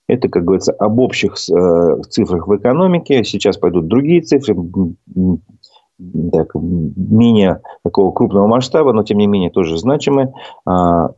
Это, 0.07 0.29
как 0.29 0.45
говорится, 0.45 0.71
об 0.71 0.99
общих 0.99 1.33
э, 1.33 2.01
цифрах 2.09 2.47
в 2.47 2.55
экономике. 2.55 3.23
Сейчас 3.23 3.57
пойдут 3.57 3.87
другие 3.87 4.21
цифры, 4.21 4.55
так, 6.31 6.53
менее 6.55 7.61
такого 7.83 8.11
крупного 8.11 8.47
масштаба, 8.47 8.93
но 8.93 9.03
тем 9.03 9.17
не 9.17 9.27
менее 9.27 9.49
тоже 9.49 9.77
значимые. 9.77 10.33
А, 10.65 11.09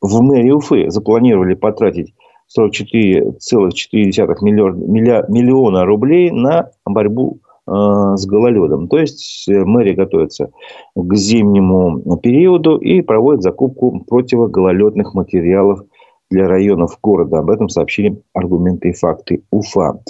в 0.00 0.22
мэрии 0.22 0.52
Уфы 0.52 0.90
запланировали 0.90 1.54
потратить 1.54 2.14
44,4 2.56 4.36
миллиона 4.40 5.84
рублей 5.84 6.30
на 6.30 6.70
борьбу 6.86 7.40
э, 7.66 7.70
с 8.16 8.24
гололедом. 8.26 8.88
То 8.88 8.98
есть 8.98 9.46
э, 9.48 9.64
мэрия 9.64 9.94
готовится 9.94 10.50
к 10.94 11.14
зимнему 11.14 12.16
периоду 12.16 12.78
и 12.78 13.02
проводит 13.02 13.42
закупку 13.42 14.02
противогололедных 14.08 15.12
материалов 15.14 15.82
для 16.30 16.46
районов 16.46 16.98
города. 17.02 17.38
Об 17.38 17.50
этом 17.50 17.68
сообщили 17.68 18.20
аргументы 18.34 18.90
и 18.90 18.94
факты 18.94 19.42
УФА. 19.50 20.00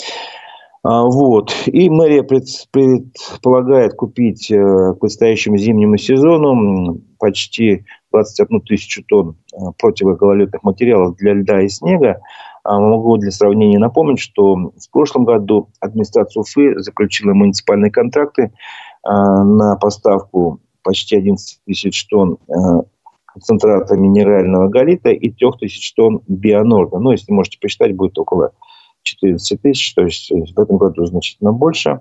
А, 0.84 1.02
вот. 1.04 1.52
И 1.66 1.90
мэрия 1.90 2.22
предполагает 2.22 3.94
купить 3.94 4.50
э, 4.50 4.94
к 4.94 5.00
предстоящему 5.00 5.56
зимнему 5.56 5.96
сезону 5.96 7.00
почти 7.18 7.84
21 8.12 8.60
тысячу 8.62 9.02
тонн 9.04 9.36
э, 9.52 9.56
противогололедных 9.78 10.62
материалов 10.62 11.16
для 11.16 11.34
льда 11.34 11.62
и 11.62 11.68
снега. 11.68 12.20
Могу 12.64 13.16
для 13.16 13.30
сравнения 13.30 13.78
напомнить, 13.78 14.18
что 14.18 14.54
в 14.54 14.90
прошлом 14.92 15.24
году 15.24 15.70
администрация 15.80 16.42
Уфы 16.42 16.78
заключила 16.80 17.32
муниципальные 17.32 17.90
контракты 17.90 18.52
на 19.04 19.76
поставку 19.76 20.60
почти 20.82 21.16
11 21.16 21.60
тысяч 21.64 22.06
тонн 22.08 22.36
концентрата 23.38 23.96
минерального 23.96 24.68
галита 24.68 25.10
и 25.10 25.30
3 25.30 25.48
тысяч 25.60 25.94
тонн 25.94 26.20
бионорда. 26.26 26.98
Ну, 26.98 27.12
если 27.12 27.32
можете 27.32 27.58
посчитать, 27.60 27.94
будет 27.94 28.18
около 28.18 28.52
14 29.02 29.62
тысяч, 29.62 29.94
то 29.94 30.02
есть 30.02 30.30
в 30.30 30.60
этом 30.60 30.76
году 30.76 31.04
значительно 31.06 31.52
больше. 31.52 32.00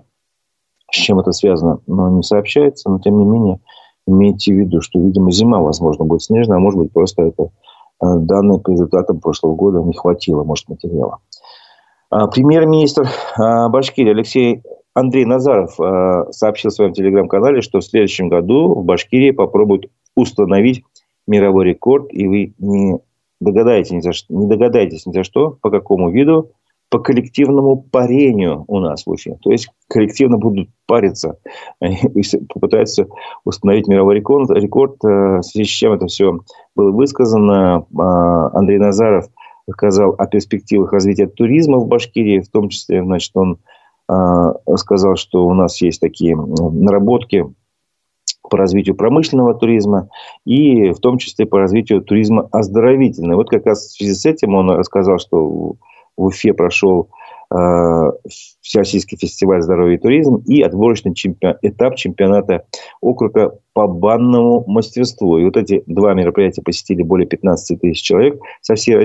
С 0.90 0.96
чем 0.96 1.18
это 1.20 1.32
связано, 1.32 1.80
но 1.86 2.08
не 2.10 2.22
сообщается, 2.22 2.88
но 2.90 2.98
тем 2.98 3.18
не 3.18 3.24
менее 3.24 3.60
имейте 4.06 4.54
в 4.54 4.56
виду, 4.56 4.80
что, 4.80 4.98
видимо, 4.98 5.30
зима, 5.30 5.60
возможно, 5.60 6.04
будет 6.04 6.22
снежная, 6.22 6.56
а 6.56 6.60
может 6.60 6.78
быть, 6.78 6.92
просто 6.92 7.22
это 7.22 7.44
э, 7.44 7.48
данные 8.00 8.58
по 8.58 8.70
результатам 8.70 9.20
прошлого 9.20 9.54
года 9.54 9.80
не 9.80 9.92
хватило, 9.92 10.44
может, 10.44 10.68
материала. 10.68 11.18
А, 12.10 12.26
премьер-министр 12.26 13.08
а, 13.36 13.68
Башкирии 13.68 14.12
Алексей 14.12 14.62
Андрей 14.94 15.26
Назаров 15.26 15.78
а, 15.78 16.30
сообщил 16.32 16.70
в 16.70 16.74
своем 16.74 16.92
телеграм-канале, 16.92 17.60
что 17.60 17.80
в 17.80 17.84
следующем 17.84 18.28
году 18.28 18.74
в 18.74 18.84
Башкирии 18.84 19.30
попробуют 19.30 19.90
установить 20.16 20.84
мировой 21.28 21.66
рекорд, 21.66 22.08
и 22.10 22.26
вы 22.26 22.54
не 22.58 22.98
догадаетесь 23.40 23.92
ни 23.92 24.00
за 24.00 24.12
что, 24.12 24.34
не 24.34 24.46
догадаетесь 24.46 25.06
ни 25.06 25.12
за 25.12 25.22
что, 25.22 25.56
по 25.60 25.70
какому 25.70 26.10
виду, 26.10 26.50
по 26.90 26.98
коллективному 26.98 27.76
парению 27.76 28.64
у 28.66 28.80
нас 28.80 29.04
в 29.04 29.10
Уфе. 29.10 29.36
То 29.42 29.50
есть 29.50 29.68
коллективно 29.88 30.38
будут 30.38 30.70
париться 30.86 31.38
попытаются 32.48 33.06
установить 33.44 33.88
мировой 33.88 34.16
рекорд. 34.16 34.50
рекорд 34.50 34.96
э, 35.04 35.38
в 35.38 35.42
связи 35.42 35.64
с 35.64 35.68
чем 35.68 35.92
это 35.92 36.06
все 36.06 36.38
было 36.74 36.90
высказано. 36.90 37.86
А, 37.98 38.56
Андрей 38.56 38.78
Назаров 38.78 39.26
сказал 39.70 40.14
о 40.16 40.26
перспективах 40.26 40.92
развития 40.92 41.26
туризма 41.26 41.78
в 41.78 41.86
Башкирии. 41.86 42.40
В 42.40 42.48
том 42.48 42.70
числе, 42.70 43.02
значит, 43.02 43.32
он 43.34 43.58
а, 44.08 44.54
сказал, 44.76 45.16
что 45.16 45.46
у 45.46 45.52
нас 45.52 45.82
есть 45.82 46.00
такие 46.00 46.36
наработки 46.36 47.46
по 48.48 48.56
развитию 48.58 48.94
промышленного 48.94 49.54
туризма 49.54 50.08
и 50.44 50.90
в 50.90 50.98
том 51.00 51.18
числе 51.18 51.46
по 51.46 51.58
развитию 51.58 52.02
туризма 52.02 52.48
оздоровительного. 52.52 53.38
Вот 53.38 53.50
как 53.50 53.66
раз 53.66 53.86
в 53.86 53.92
связи 53.96 54.14
с 54.14 54.26
этим 54.26 54.54
он 54.54 54.70
рассказал, 54.70 55.18
что 55.18 55.38
в 55.38 55.76
Уфе 56.16 56.52
прошел 56.52 57.08
э, 57.54 58.12
Всероссийский 58.60 59.16
фестиваль 59.16 59.62
здоровья 59.62 59.96
и 59.96 60.00
туризм 60.00 60.42
и 60.46 60.60
отборочный 60.60 61.14
чемпион, 61.14 61.56
этап 61.62 61.96
чемпионата 61.96 62.64
округа 63.00 63.58
по 63.72 63.86
банному 63.86 64.64
мастерству. 64.66 65.38
И 65.38 65.44
вот 65.44 65.56
эти 65.56 65.82
два 65.86 66.14
мероприятия 66.14 66.62
посетили 66.62 67.02
более 67.02 67.26
15 67.26 67.80
тысяч 67.80 68.02
человек 68.02 68.40
со 68.60 68.74
всей 68.74 68.96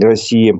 России. 0.00 0.58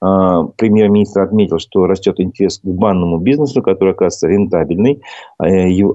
А, 0.00 0.44
премьер-министр 0.56 1.22
отметил, 1.22 1.58
что 1.58 1.86
растет 1.86 2.20
интерес 2.20 2.58
к 2.58 2.64
банному 2.64 3.18
бизнесу, 3.18 3.62
который 3.62 3.94
оказывается 3.94 4.28
рентабельный. 4.28 5.02
А, 5.38 5.46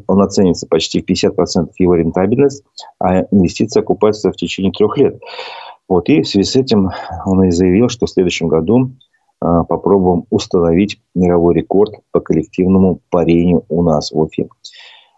он 0.08 0.22
оценится 0.22 0.68
почти 0.68 1.02
в 1.02 1.10
50% 1.10 1.70
его 1.78 1.96
рентабельность, 1.96 2.63
а 3.00 3.24
инвестиции 3.32 3.80
окупаются 3.80 4.32
в 4.32 4.36
течение 4.36 4.72
трех 4.72 4.98
лет. 4.98 5.20
Вот, 5.88 6.10
и 6.10 6.22
в 6.22 6.28
связи 6.28 6.50
с 6.50 6.56
этим 6.56 6.89
он 7.26 7.44
и 7.44 7.52
заявил, 7.52 7.89
что 7.89 8.06
в 8.06 8.10
следующем 8.10 8.48
году 8.48 8.92
а, 9.39 9.63
попробуем 9.63 10.26
установить 10.30 11.00
мировой 11.16 11.56
рекорд 11.56 11.94
по 12.12 12.20
коллективному 12.20 13.00
парению 13.10 13.63
у 13.70 13.84
нас 13.84 14.12
в 14.12 14.20
Уфе. 14.20 14.48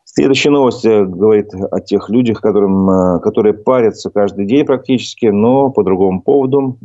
Следующая 0.04 0.52
новость 0.52 0.86
э, 0.86 1.04
говорит 1.04 1.50
о 1.54 1.82
тех 1.82 2.10
людях, 2.10 2.40
которым, 2.40 2.90
э, 2.90 3.20
которые 3.20 3.54
парятся 3.54 4.10
каждый 4.10 4.46
день 4.46 4.66
практически, 4.66 5.26
но 5.26 5.72
по 5.72 5.84
другому 5.84 6.22
поводу 6.22 6.78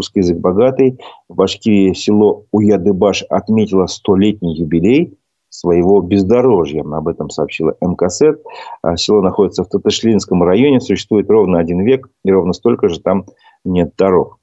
русский 0.00 0.20
язык 0.20 0.38
богатый. 0.38 0.98
В 1.28 1.34
Башкирии 1.34 1.92
село 1.92 2.46
Уядыбаш 2.52 3.22
отметило 3.28 3.86
столетний 3.86 4.56
юбилей 4.56 5.18
своего 5.50 6.00
бездорожья. 6.00 6.82
Об 6.82 7.06
этом 7.06 7.28
сообщила 7.28 7.76
МКСЭД. 7.82 8.42
А 8.82 8.96
село 8.96 9.20
находится 9.20 9.62
в 9.62 9.68
Татышлинском 9.68 10.42
районе, 10.42 10.80
существует 10.80 11.28
ровно 11.28 11.58
один 11.58 11.82
век, 11.82 12.08
и 12.24 12.32
ровно 12.32 12.54
столько 12.54 12.88
же 12.88 13.00
там 13.00 13.26
нет 13.64 13.92
дорог 13.98 14.39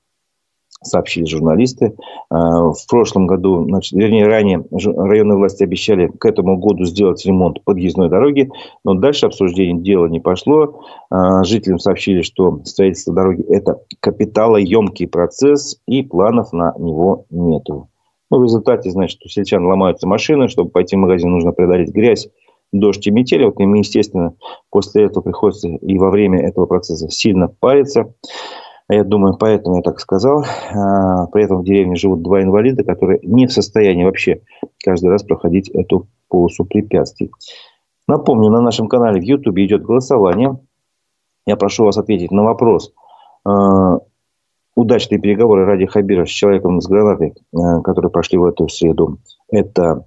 сообщили 0.83 1.25
журналисты. 1.25 1.95
А, 2.29 2.71
в 2.71 2.87
прошлом 2.87 3.27
году, 3.27 3.63
значит, 3.65 3.93
вернее, 3.93 4.27
ранее 4.27 4.65
районные 4.71 5.37
власти 5.37 5.63
обещали 5.63 6.07
к 6.07 6.25
этому 6.25 6.57
году 6.57 6.85
сделать 6.85 7.25
ремонт 7.25 7.63
подъездной 7.63 8.09
дороги, 8.09 8.49
но 8.83 8.93
дальше 8.93 9.25
обсуждение 9.25 9.81
дела 9.81 10.07
не 10.07 10.19
пошло. 10.19 10.81
А, 11.09 11.43
жителям 11.43 11.79
сообщили, 11.79 12.21
что 12.21 12.61
строительство 12.65 13.13
дороги– 13.13 13.43
это 13.49 13.81
капиталоемкий 13.99 15.07
процесс, 15.07 15.79
и 15.87 16.03
планов 16.03 16.53
на 16.53 16.73
него 16.77 17.25
нету. 17.29 17.89
Ну, 18.29 18.39
в 18.39 18.43
результате, 18.43 18.91
значит, 18.91 19.19
у 19.25 19.29
сельчан 19.29 19.65
ломаются 19.65 20.07
машины, 20.07 20.49
чтобы 20.49 20.69
пойти 20.69 20.95
в 20.95 20.99
магазин, 20.99 21.31
нужно 21.31 21.53
преодолеть 21.53 21.93
грязь, 21.93 22.29
дождь 22.73 23.05
и 23.07 23.11
метель. 23.11 23.45
Вот 23.45 23.59
им, 23.59 23.73
естественно, 23.75 24.33
после 24.69 25.05
этого 25.05 25.23
приходится 25.23 25.69
и 25.69 25.97
во 25.97 26.09
время 26.09 26.45
этого 26.45 26.65
процесса 26.65 27.09
сильно 27.09 27.47
париться. 27.47 28.13
Я 28.89 29.03
думаю, 29.03 29.35
поэтому 29.37 29.77
я 29.77 29.81
так 29.81 29.99
сказал. 29.99 30.45
А, 30.73 31.27
при 31.27 31.43
этом 31.43 31.57
в 31.57 31.65
деревне 31.65 31.95
живут 31.95 32.21
два 32.21 32.41
инвалида, 32.41 32.83
которые 32.83 33.19
не 33.21 33.45
в 33.45 33.51
состоянии 33.51 34.05
вообще 34.05 34.41
каждый 34.83 35.09
раз 35.09 35.23
проходить 35.23 35.69
эту 35.69 36.07
полосу 36.29 36.63
препятствий. 36.63 37.31
Напомню, 38.07 38.49
на 38.49 38.61
нашем 38.61 38.87
канале 38.87 39.19
в 39.19 39.23
YouTube 39.23 39.57
идет 39.57 39.83
голосование. 39.83 40.57
Я 41.45 41.57
прошу 41.57 41.83
вас 41.83 41.97
ответить 41.97 42.31
на 42.31 42.43
вопрос. 42.43 42.93
А, 43.43 43.99
удачные 44.73 45.19
переговоры 45.19 45.65
ради 45.65 45.85
Хабира 45.85 46.25
с 46.25 46.29
человеком 46.29 46.79
с 46.79 46.87
гранатой, 46.87 47.33
а, 47.53 47.81
которые 47.81 48.09
прошли 48.09 48.37
в 48.37 48.45
эту 48.45 48.69
среду, 48.69 49.19
это 49.51 50.05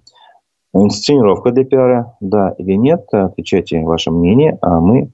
инсценировка 0.73 1.51
для 1.51 1.64
пиара, 1.64 2.16
да 2.21 2.55
или 2.57 2.75
нет? 2.75 3.07
Отвечайте 3.12 3.83
ваше 3.83 4.11
мнение, 4.11 4.57
а 4.62 4.81
мы 4.81 5.12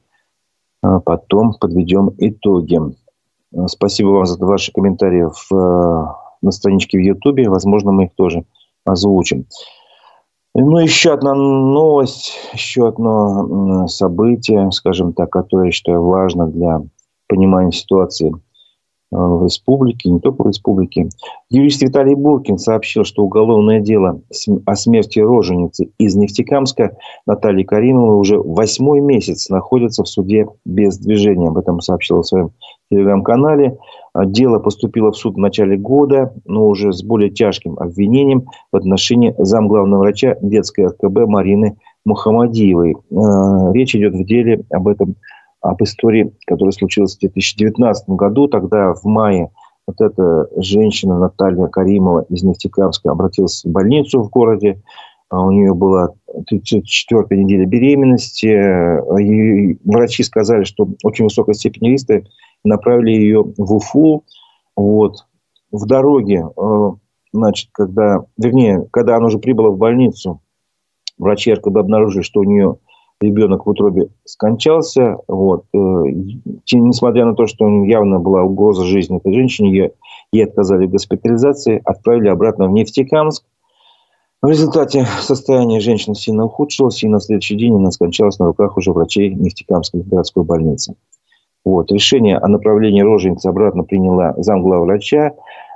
потом 0.81 1.55
подведем 1.59 2.13
итоги. 2.19 2.79
Э, 3.57 3.67
спасибо 3.69 4.09
вам 4.09 4.27
за 4.27 4.45
ваши 4.45 4.73
комментарии 4.73 5.25
в, 5.25 5.55
э, 5.55 6.07
на 6.43 6.51
страничке 6.51 6.99
в 6.99 7.03
Ютубе. 7.03 7.49
Возможно, 7.49 7.93
мы 7.93 8.05
их 8.05 8.15
тоже 8.15 8.45
озвучим. 8.85 9.47
Ну, 10.55 10.79
еще 10.79 11.13
одна 11.13 11.35
новость, 11.35 12.33
еще 12.53 12.89
одно 12.89 13.87
событие, 13.89 14.71
скажем 14.73 15.13
так, 15.13 15.31
которое 15.31 15.67
я 15.67 15.73
считаю 15.73 16.03
важно 16.03 16.47
для 16.47 16.81
понимания 17.29 17.73
ситуации– 17.73 18.35
в 19.11 19.45
республике, 19.45 20.11
не 20.11 20.21
только 20.21 20.43
в 20.43 20.49
республике. 20.49 21.09
Юрист 21.49 21.83
Виталий 21.83 22.15
Буркин 22.15 22.59
сообщил, 22.59 23.05
что 23.05 23.23
уголовное 23.23 23.81
дело 23.81 24.21
о 24.65 24.77
смерти 24.77 25.21
роженицы 25.21 25.91
из 25.99 26.17
Нефтекамска 26.17 26.97
Натальи 27.27 27.63
Каримовой 27.63 28.19
уже 28.19 28.39
восьмой 28.39 29.01
месяц 29.01 29.49
находится 29.49 30.03
в 30.03 30.09
суде 30.09 30.47
без 30.65 30.99
движения. 30.99 31.49
Об 31.49 31.59
этом 31.59 31.81
сообщил 31.81 32.23
в 32.23 32.27
своем 32.27 32.51
телеграм-канале. 32.91 33.79
А 34.13 34.25
дело 34.25 34.59
поступило 34.59 35.13
в 35.13 35.17
суд 35.17 35.35
в 35.35 35.39
начале 35.39 35.77
года, 35.77 36.33
но 36.45 36.67
уже 36.67 36.93
с 36.93 37.03
более 37.03 37.31
тяжким 37.31 37.79
обвинением 37.79 38.47
в 38.73 38.77
отношении 38.77 39.35
замглавного 39.39 40.01
врача 40.01 40.37
детской 40.41 40.87
РКБ 40.87 41.27
Марины 41.27 41.77
Мухаммадиевой. 42.05 42.97
Э, 43.11 43.73
речь 43.75 43.95
идет 43.95 44.15
в 44.15 44.25
деле 44.25 44.65
об 44.71 44.89
этом 44.89 45.17
об 45.61 45.83
истории, 45.83 46.33
которая 46.47 46.73
случилась 46.73 47.17
в 47.17 47.21
2019 47.21 48.09
году. 48.11 48.49
Тогда 48.49 48.95
в 48.95 49.05
мае 49.05 49.51
вот 49.87 50.01
эта 50.01 50.49
женщина 50.57 51.19
Наталья 51.19 51.67
Каримова 51.69 52.27
из 52.29 52.43
Нефтекамска 52.43 53.11
обратилась 53.11 53.65
в 53.65 53.71
больницу 53.71 54.23
в 54.23 54.31
городе. 54.31 54.83
А 55.29 55.45
у 55.45 55.51
нее 55.51 55.75
была 55.75 56.11
34 56.47 57.43
неделя 57.43 57.67
беременности. 57.67 58.47
И 59.21 59.79
врачи 59.85 60.23
сказали, 60.23 60.65
что 60.65 60.89
очень 61.03 61.25
высокая 61.25 61.55
степень 61.55 61.89
риска. 61.89 62.23
Направили 62.65 63.11
ее 63.13 63.43
в 63.43 63.75
Уфу. 63.75 64.25
Вот. 64.77 65.27
В 65.73 65.87
дороге, 65.87 66.47
э, 66.57 66.91
значит, 67.33 67.71
когда, 67.73 68.25
вернее, 68.37 68.87
когда 68.93 69.17
она 69.17 69.27
уже 69.27 69.39
прибыла 69.39 69.71
в 69.71 69.79
больницу, 69.79 70.41
врачи 71.19 71.53
РКБ 71.53 71.77
обнаружили, 71.77 72.23
что 72.23 72.41
у 72.41 72.45
нее 72.45 72.79
ребенок 73.21 73.67
в 73.67 73.71
утробе 73.71 74.09
скончался. 74.25 75.19
Вот. 75.29 75.65
Э, 75.73 75.79
несмотря 76.73 77.25
на 77.25 77.35
то, 77.35 77.47
что 77.47 77.67
явно 77.85 78.21
была 78.21 78.43
угроза 78.43 78.85
жизни 78.85 79.19
этой 79.19 79.33
женщины, 79.33 79.67
ей, 79.67 79.91
ей 80.33 80.45
отказали 80.45 80.87
в 80.87 80.91
госпитализации, 80.91 81.81
отправили 81.85 82.29
обратно 82.29 82.67
в 82.67 82.73
Нефтекамск. 82.73 83.45
В 84.43 84.49
результате 84.49 85.07
состояние 85.21 85.81
женщины 85.81 86.15
сильно 86.15 86.45
ухудшилось, 86.45 87.03
и 87.03 87.09
на 87.09 87.21
следующий 87.21 87.57
день 87.57 87.75
она 87.75 87.91
скончалась 87.91 88.39
на 88.39 88.47
руках 88.47 88.77
уже 88.77 88.93
врачей 88.93 89.35
Нефтекамской 89.35 90.03
городской 90.03 90.45
больницы. 90.45 90.95
Вот. 91.65 91.91
Решение 91.91 92.37
о 92.39 92.47
направлении 92.47 93.01
роженицы 93.01 93.49
обратно 93.49 93.83
приняла 93.83 94.35
замглавврача, 94.37 95.33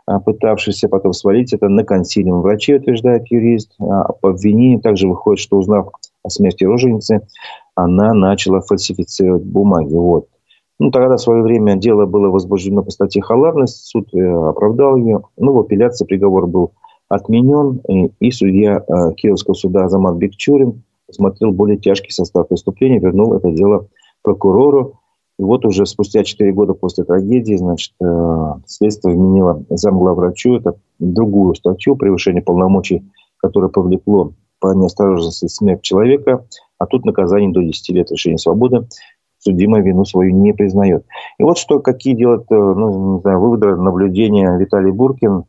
а, 0.06 0.20
пытавшийся 0.20 0.88
потом 0.88 1.12
свалить 1.12 1.52
это 1.52 1.68
на 1.68 1.84
консилиум 1.84 2.42
врачей, 2.42 2.76
утверждает 2.76 3.30
юрист. 3.30 3.74
А 3.80 4.12
по 4.12 4.30
обвинению 4.30 4.80
также 4.80 5.08
выходит, 5.08 5.40
что 5.40 5.56
узнав 5.56 5.88
о 6.22 6.30
смерти 6.30 6.64
роженицы, 6.64 7.26
она 7.74 8.12
начала 8.12 8.60
фальсифицировать 8.60 9.44
бумаги. 9.44 9.94
Вот. 9.94 10.28
Ну, 10.78 10.90
тогда 10.90 11.16
в 11.16 11.20
свое 11.20 11.42
время 11.42 11.76
дело 11.76 12.06
было 12.06 12.28
возбуждено 12.28 12.82
по 12.82 12.90
статье 12.90 13.22
«Халатность», 13.22 13.86
суд 13.86 14.08
э, 14.14 14.18
оправдал 14.18 14.96
ее. 14.96 15.22
Ну, 15.36 15.52
в 15.52 15.60
апелляции 15.60 16.06
приговор 16.06 16.46
был 16.46 16.72
отменен, 17.08 17.80
и, 17.88 18.10
и 18.18 18.30
судья 18.30 18.78
э, 18.78 19.14
Киевского 19.14 19.54
суда 19.54 19.84
Азамат 19.84 20.16
Бекчурин 20.16 20.82
посмотрел 21.06 21.50
более 21.52 21.76
тяжкий 21.76 22.12
состав 22.12 22.48
преступления, 22.48 22.98
вернул 22.98 23.34
это 23.34 23.50
дело 23.50 23.88
прокурору. 24.22 25.00
И 25.38 25.42
вот 25.42 25.66
уже 25.66 25.86
спустя 25.86 26.22
4 26.22 26.52
года 26.52 26.74
после 26.74 27.04
трагедии, 27.04 27.56
значит, 27.56 27.92
э, 28.00 28.52
следствие 28.66 29.16
вменило 29.16 29.62
замглавврачу 29.68 30.56
это 30.56 30.76
другую 30.98 31.54
статью 31.56 31.96
превышение 31.96 32.42
полномочий, 32.42 33.02
которое 33.38 33.68
повлекло 33.68 34.32
по 34.60 34.74
неосторожности 34.74 35.46
смерть 35.48 35.82
человека, 35.82 36.46
а 36.78 36.86
тут 36.86 37.04
наказание 37.04 37.50
до 37.50 37.62
10 37.62 37.88
лет 37.90 38.10
лишения 38.10 38.38
свободы 38.38 38.86
судимая 39.40 39.82
вину 39.82 40.04
свою 40.04 40.32
не 40.32 40.52
признает. 40.52 41.04
И 41.38 41.42
вот 41.42 41.58
что, 41.58 41.80
какие 41.80 42.14
делают 42.14 42.44
э, 42.50 42.54
ну, 42.54 43.16
не 43.16 43.20
знаю, 43.22 43.40
выводы, 43.40 43.74
наблюдения 43.74 44.56
Виталий 44.56 44.92
Буркин. 44.92 45.44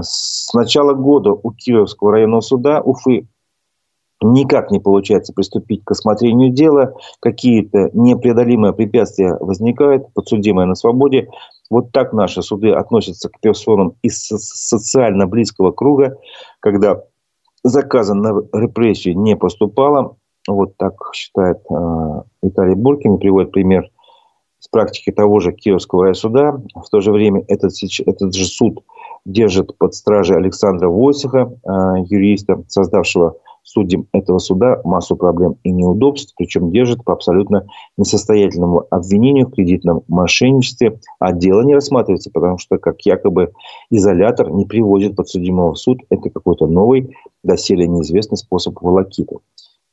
С 0.00 0.52
начала 0.52 0.94
года 0.94 1.30
у 1.32 1.52
Кировского 1.52 2.12
районного 2.12 2.40
суда 2.40 2.80
Уфы 2.80 3.28
никак 4.22 4.70
не 4.70 4.80
получается 4.80 5.32
приступить 5.32 5.84
к 5.84 5.92
осмотрению 5.92 6.50
дела, 6.50 6.94
какие-то 7.20 7.90
непреодолимые 7.92 8.72
препятствия 8.72 9.36
возникают, 9.38 10.12
подсудимые 10.12 10.66
на 10.66 10.74
свободе. 10.74 11.28
Вот 11.70 11.92
так 11.92 12.12
наши 12.12 12.42
суды 12.42 12.72
относятся 12.72 13.28
к 13.28 13.40
персонам 13.40 13.94
из 14.02 14.20
социально 14.26 15.26
близкого 15.26 15.70
круга, 15.70 16.18
когда 16.58 17.00
заказа 17.62 18.14
на 18.14 18.42
репрессию 18.52 19.18
не 19.18 19.36
поступало. 19.36 20.16
Вот 20.48 20.76
так 20.76 20.94
считает 21.14 21.58
э, 21.70 22.22
Виталий 22.42 22.74
Буркин, 22.74 23.18
приводит 23.18 23.52
пример 23.52 23.88
с 24.58 24.68
практики 24.68 25.10
того 25.10 25.40
же 25.40 25.52
Киевского 25.52 26.04
райсуда. 26.06 26.60
В 26.74 26.88
то 26.90 27.00
же 27.00 27.12
время 27.12 27.44
этот, 27.48 27.72
этот 28.06 28.34
же 28.34 28.44
суд 28.46 28.84
держит 29.24 29.76
под 29.78 29.94
стражей 29.94 30.36
Александра 30.36 30.88
Войсиха, 30.88 31.52
э, 31.52 31.70
юриста, 32.08 32.62
создавшего 32.68 33.36
судьям 33.70 34.06
этого 34.12 34.38
суда 34.38 34.80
массу 34.84 35.16
проблем 35.16 35.56
и 35.62 35.70
неудобств, 35.70 36.34
причем 36.36 36.72
держит 36.72 37.04
по 37.04 37.12
абсолютно 37.12 37.66
несостоятельному 37.96 38.84
обвинению 38.90 39.46
в 39.46 39.52
кредитном 39.52 40.02
мошенничестве, 40.08 40.98
а 41.20 41.32
дело 41.32 41.62
не 41.62 41.74
рассматривается, 41.74 42.30
потому 42.32 42.58
что 42.58 42.78
как 42.78 43.00
якобы 43.02 43.52
изолятор 43.90 44.50
не 44.50 44.64
приводит 44.64 45.14
подсудимого 45.14 45.74
в 45.74 45.78
суд. 45.78 46.00
Это 46.10 46.30
какой-то 46.30 46.66
новый, 46.66 47.14
доселе 47.44 47.86
неизвестный 47.86 48.38
способ 48.38 48.80
волокиты. 48.80 49.36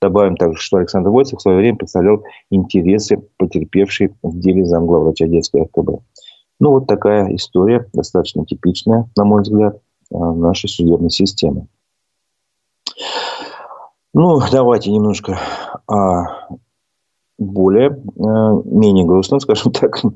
Добавим 0.02 0.38
также, 0.38 0.60
что 0.60 0.78
Александр 0.78 1.10
Войцев 1.10 1.40
в 1.40 1.42
свое 1.42 1.58
время 1.58 1.78
представлял 1.78 2.24
интересы 2.50 3.24
потерпевшей 3.38 4.13
в 4.24 4.40
деле 4.40 4.66
замглавврача 4.66 5.28
детской 5.28 5.66
ФКБ. 5.66 6.02
Ну, 6.60 6.72
вот 6.72 6.88
такая 6.88 7.36
история, 7.36 7.88
достаточно 7.94 8.46
типичная, 8.46 9.10
на 9.16 9.26
мой 9.26 9.44
взгляд, 9.44 9.80
э, 10.12 10.18
нашей 10.18 10.70
судебной 10.70 11.12
системы. 11.12 11.68
Ну, 14.20 14.40
давайте 14.52 14.92
немножко 14.92 15.38
о 15.86 16.48
более, 17.38 17.90
э, 17.90 18.62
менее 18.66 19.06
грустном, 19.06 19.40
скажем 19.42 19.72
так, 19.72 20.04
э, 20.04 20.10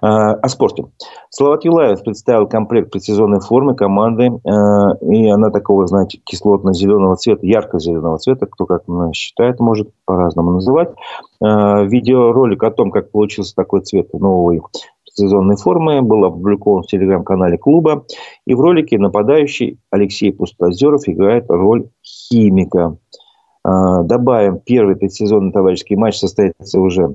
о 0.00 0.48
спорте. 0.48 0.84
Словак 1.28 1.64
Юлаев 1.64 2.04
представил 2.04 2.46
комплект 2.46 2.92
предсезонной 2.92 3.40
формы 3.40 3.74
команды, 3.74 4.26
э, 4.26 5.06
и 5.12 5.28
она 5.28 5.50
такого, 5.50 5.88
знаете, 5.88 6.20
кислотно-зеленого 6.24 7.16
цвета, 7.16 7.44
ярко-зеленого 7.44 8.18
цвета, 8.18 8.46
кто 8.46 8.64
как 8.64 8.84
считает, 9.12 9.58
может 9.58 9.90
по-разному 10.04 10.52
называть. 10.52 10.90
Видеоролик 11.40 12.62
о 12.62 12.70
том, 12.70 12.92
как 12.92 13.10
получился 13.10 13.56
такой 13.56 13.80
цвет 13.80 14.14
новой 14.14 14.62
сезонной 15.14 15.56
формы 15.56 16.00
был 16.00 16.24
опубликован 16.24 16.84
в 16.84 16.86
телеграм-канале 16.86 17.58
клуба. 17.58 18.06
И 18.46 18.54
в 18.54 18.60
ролике 18.60 18.98
нападающий 18.98 19.80
Алексей 19.90 20.32
Пустозеров 20.32 21.02
играет 21.08 21.46
роль 21.48 21.88
химика. 22.02 22.96
А, 23.64 24.02
добавим, 24.02 24.58
первый 24.58 24.96
предсезонный 24.96 25.52
товарищеский 25.52 25.96
матч 25.96 26.18
состоится 26.18 26.80
уже 26.80 27.14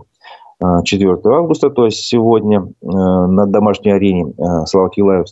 4 0.59 1.11
а, 1.11 1.29
августа, 1.37 1.69
то 1.69 1.85
есть 1.85 1.99
сегодня 1.99 2.67
а, 2.83 3.27
на 3.27 3.45
домашней 3.45 3.91
арене 3.91 4.33
Слава 4.65 4.89
Килаев 4.89 5.27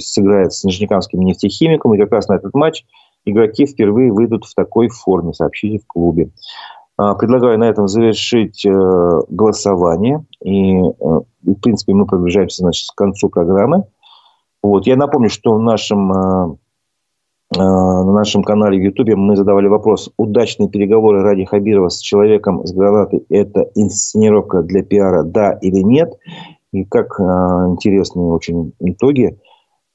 сыграет 0.00 0.52
с 0.52 0.64
Нижнекамским 0.64 1.20
нефтехимиком, 1.20 1.94
и 1.94 1.98
как 1.98 2.12
раз 2.12 2.28
на 2.28 2.34
этот 2.34 2.54
матч 2.54 2.84
игроки 3.24 3.66
впервые 3.66 4.12
выйдут 4.12 4.44
в 4.44 4.54
такой 4.54 4.88
форме, 4.88 5.34
сообщили 5.34 5.78
в 5.78 5.86
клубе. 5.86 6.30
Предлагаю 6.96 7.58
на 7.58 7.64
этом 7.64 7.88
завершить 7.88 8.62
э, 8.66 9.20
голосование. 9.30 10.22
И, 10.44 10.74
э, 10.74 10.82
в 11.00 11.54
принципе, 11.62 11.94
мы 11.94 12.04
приближаемся 12.04 12.58
значит, 12.58 12.90
к 12.90 12.94
концу 12.94 13.30
программы. 13.30 13.84
Вот. 14.62 14.86
Я 14.86 14.96
напомню, 14.96 15.30
что 15.30 15.54
в 15.54 15.62
нашем 15.62 16.12
э, 16.12 16.56
на 17.56 18.12
нашем 18.12 18.44
канале 18.44 18.78
в 18.78 18.82
Ютубе 18.82 19.16
мы 19.16 19.36
задавали 19.36 19.66
вопрос, 19.66 20.10
удачные 20.16 20.68
переговоры 20.68 21.22
ради 21.22 21.44
Хабирова 21.44 21.88
с 21.88 21.98
человеком 21.98 22.64
с 22.64 22.72
гранатой– 22.72 23.24
это 23.28 23.68
инсценировка 23.74 24.62
для 24.62 24.82
пиара, 24.84 25.24
да 25.24 25.52
или 25.60 25.80
нет? 25.80 26.16
И 26.72 26.84
как 26.84 27.18
э, 27.18 27.22
интересные 27.22 28.26
очень 28.26 28.72
итоги. 28.78 29.36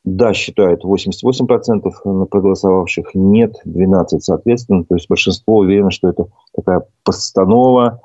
Да, 0.04 0.34
считают 0.34 0.84
88% 0.84 2.28
проголосовавших, 2.30 3.16
нет 3.16 3.56
12% 3.66 4.20
соответственно. 4.20 4.84
То 4.84 4.96
есть 4.96 5.08
большинство 5.10 5.58
уверено, 5.60 5.90
что 5.92 6.10
это 6.10 6.28
такая 6.54 6.86
постанова 7.04 8.02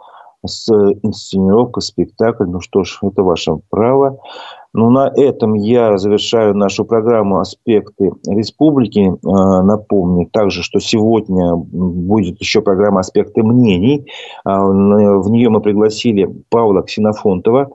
с 0.46 0.70
инсценировкой, 1.02 1.82
спектакль. 1.82 2.44
Ну 2.44 2.60
что 2.60 2.84
ж, 2.84 3.00
это 3.02 3.22
ваше 3.22 3.56
право. 3.68 4.18
Ну, 4.72 4.90
на 4.90 5.08
этом 5.08 5.54
я 5.54 5.98
завершаю 5.98 6.56
нашу 6.56 6.84
программу 6.84 7.40
«Аспекты 7.40 8.12
республики». 8.26 9.12
А, 9.26 9.62
напомню 9.62 10.28
также, 10.30 10.62
что 10.62 10.78
сегодня 10.78 11.56
будет 11.56 12.40
еще 12.40 12.62
программа 12.62 13.00
«Аспекты 13.00 13.42
мнений». 13.42 14.06
А, 14.44 14.64
в 14.64 15.28
нее 15.30 15.48
мы 15.48 15.60
пригласили 15.60 16.28
Павла 16.50 16.82
Ксенофонтова, 16.82 17.68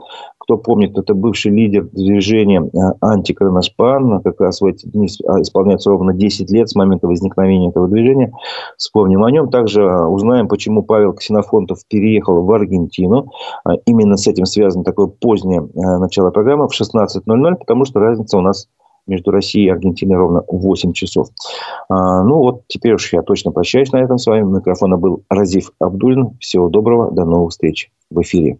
кто 0.46 0.58
помнит, 0.58 0.96
это 0.96 1.16
бывший 1.16 1.52
лидер 1.52 1.86
движения 1.92 2.70
а, 3.02 3.14
антикроноспан. 3.14 4.22
Как 4.22 4.40
раз 4.40 4.62
в 4.62 4.66
эти 4.66 4.86
дни 4.86 5.08
исполняется 5.08 5.90
ровно 5.90 6.14
10 6.14 6.52
лет 6.52 6.70
с 6.70 6.76
момента 6.76 7.08
возникновения 7.08 7.70
этого 7.70 7.88
движения. 7.88 8.32
Вспомним 8.78 9.24
о 9.24 9.32
нем. 9.32 9.50
Также 9.50 9.84
узнаем, 9.84 10.48
почему 10.48 10.84
Павел 10.84 11.14
Ксенофонтов 11.14 11.80
переехал 11.88 12.44
в 12.44 12.52
Аргентину. 12.52 13.32
Именно 13.88 14.18
с 14.18 14.28
этим 14.28 14.46
связано 14.46 14.84
такое 14.84 15.08
позднее 15.08 15.68
начало 15.74 16.30
программы 16.30 16.68
в 16.68 16.80
16.00, 16.80 17.56
потому 17.56 17.86
что 17.86 18.00
разница 18.00 18.38
у 18.38 18.42
нас 18.42 18.68
между 19.08 19.32
Россией 19.32 19.68
и 19.68 19.70
Аргентиной 19.70 20.18
ровно 20.18 20.44
8 20.48 20.94
часов. 20.94 21.30
А, 21.90 22.24
ну 22.24 22.38
вот, 22.38 22.64
теперь 22.68 22.94
уж 22.94 23.14
я 23.14 23.22
точно 23.24 23.52
прощаюсь 23.52 23.92
на 23.92 23.98
этом 23.98 24.18
с 24.18 24.28
вами. 24.28 24.44
У 24.44 24.50
микрофона 24.50 24.98
был 24.98 25.24
Разив 25.30 25.72
Абдулин. 25.80 26.38
Всего 26.40 26.70
доброго, 26.70 27.12
до 27.12 27.26
новых 27.26 27.52
встреч 27.52 27.92
в 28.10 28.22
эфире. 28.22 28.60